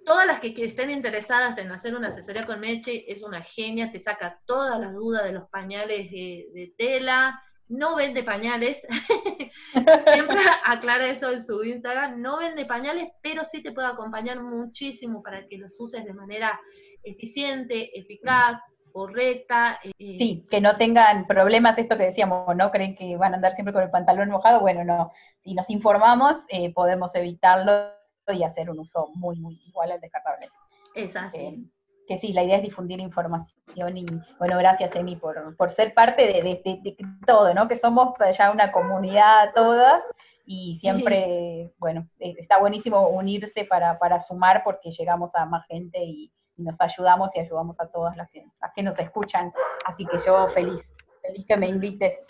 Todas 0.04 0.26
las 0.26 0.40
que, 0.40 0.52
estén 0.56 0.90
interesadas 0.90 1.58
en 1.58 1.70
hacer 1.70 1.94
una 1.94 2.08
asesoría 2.08 2.44
con 2.44 2.58
Meche, 2.58 3.10
es 3.10 3.22
una 3.22 3.40
genia, 3.42 3.92
te 3.92 4.00
saca 4.00 4.40
todas 4.46 4.80
las 4.80 4.92
dudas 4.94 5.22
de 5.22 5.32
los 5.32 5.48
pañales 5.48 6.10
de, 6.10 6.74
tela, 6.76 7.40
no 7.68 7.94
vende 7.94 8.24
pañales, 8.24 8.82
siempre 9.72 10.36
aclara 10.66 11.06
eso 11.06 11.30
en 11.30 11.42
su 11.42 11.62
Instagram, 11.62 12.20
no 12.20 12.38
vende 12.38 12.64
pañales, 12.64 13.10
pero 13.22 13.44
sí 13.44 13.62
te 13.62 13.70
puede 13.70 13.86
acompañar 13.86 14.42
muchísimo 14.42 15.22
para 15.22 15.46
que 15.46 15.58
los 15.58 15.78
uses 15.78 16.04
de 16.04 16.12
manera 16.12 16.60
eficiente, 17.04 17.96
eficaz, 17.96 18.58
correcta. 18.92 19.81
Eh, 19.83 20.16
sí, 20.18 20.46
que 20.50 20.61
no 20.61 20.76
tengan 20.76 21.26
problemas, 21.26 21.78
esto 21.78 21.96
que 21.96 22.05
decíamos, 22.05 22.55
¿no? 22.57 22.70
Creen 22.70 22.94
que 22.94 23.16
van 23.16 23.33
a 23.33 23.37
andar 23.37 23.55
siempre 23.55 23.72
con 23.72 23.83
el 23.83 23.90
pantalón 23.90 24.31
mojado. 24.31 24.61
Bueno, 24.61 24.85
no. 24.85 25.12
Si 25.42 25.55
nos 25.55 25.68
informamos, 25.70 26.42
eh, 26.48 26.72
podemos 26.72 27.14
evitarlo 27.14 27.90
y 28.28 28.44
hacer 28.44 28.70
un 28.70 28.81
uso 28.81 29.11
muy, 29.14 29.38
muy 29.40 29.61
igual 29.66 29.92
al 29.92 30.00
descartable. 30.00 30.48
Es 30.94 31.16
así. 31.16 31.38
Eh, 31.38 31.59
que 32.07 32.18
sí, 32.18 32.33
la 32.33 32.42
idea 32.42 32.57
es 32.57 32.62
difundir 32.62 33.00
información 33.00 33.96
y, 33.96 34.07
bueno, 34.38 34.59
gracias, 34.59 34.94
Emi, 34.96 35.16
por, 35.16 35.57
por 35.57 35.70
ser 35.70 35.94
parte 35.94 36.26
de, 36.26 36.42
de, 36.42 36.96
todo, 37.26 37.55
¿no? 37.55 37.68
Que 37.68 37.76
somos 37.76 38.14
ya 38.37 38.50
una 38.50 38.72
comunidad 38.72 39.52
todas 39.55 40.02
y 40.44 40.76
siempre, 40.76 41.72
bueno, 41.78 42.09
está 42.18 42.59
buenísimo 42.59 43.09
unirse 43.09 43.64
para, 43.64 43.98
para 44.00 44.20
sumar 44.20 44.62
porque 44.64 44.90
llegamos 44.90 45.31
a 45.35 45.46
más 45.46 45.64
gente 45.68 46.02
y, 46.02 46.33
y 46.56 46.62
nos 46.62 46.80
ayudamos 46.80 47.34
y 47.34 47.40
ayudamos 47.40 47.78
a 47.80 47.86
todas 47.86 48.16
las 48.16 48.30
que, 48.30 48.44
las 48.60 48.72
que 48.74 48.82
nos 48.82 48.98
escuchan. 48.98 49.52
Así 49.84 50.04
que 50.06 50.18
yo 50.18 50.48
feliz, 50.48 50.92
feliz 51.22 51.44
que 51.46 51.56
me 51.56 51.68
invites. 51.68 52.24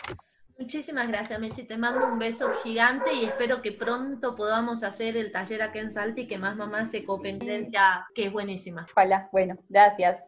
Muchísimas 0.57 1.07
gracias, 1.07 1.39
Mechi. 1.39 1.63
Te 1.63 1.77
mando 1.77 2.05
un 2.05 2.19
beso 2.19 2.49
gigante 2.63 3.11
y 3.13 3.25
espero 3.25 3.61
que 3.61 3.71
pronto 3.71 4.35
podamos 4.35 4.83
hacer 4.83 5.17
el 5.17 5.31
taller 5.31 5.63
aquí 5.63 5.79
en 5.79 5.91
Salta 5.91 6.21
y 6.21 6.27
que 6.27 6.37
más 6.37 6.55
mamás 6.55 6.91
se 6.91 7.03
copen, 7.03 7.39
que 7.39 8.25
es 8.25 8.31
buenísima. 8.31 8.85
Ojalá, 8.91 9.29
bueno, 9.31 9.57
gracias. 9.69 10.23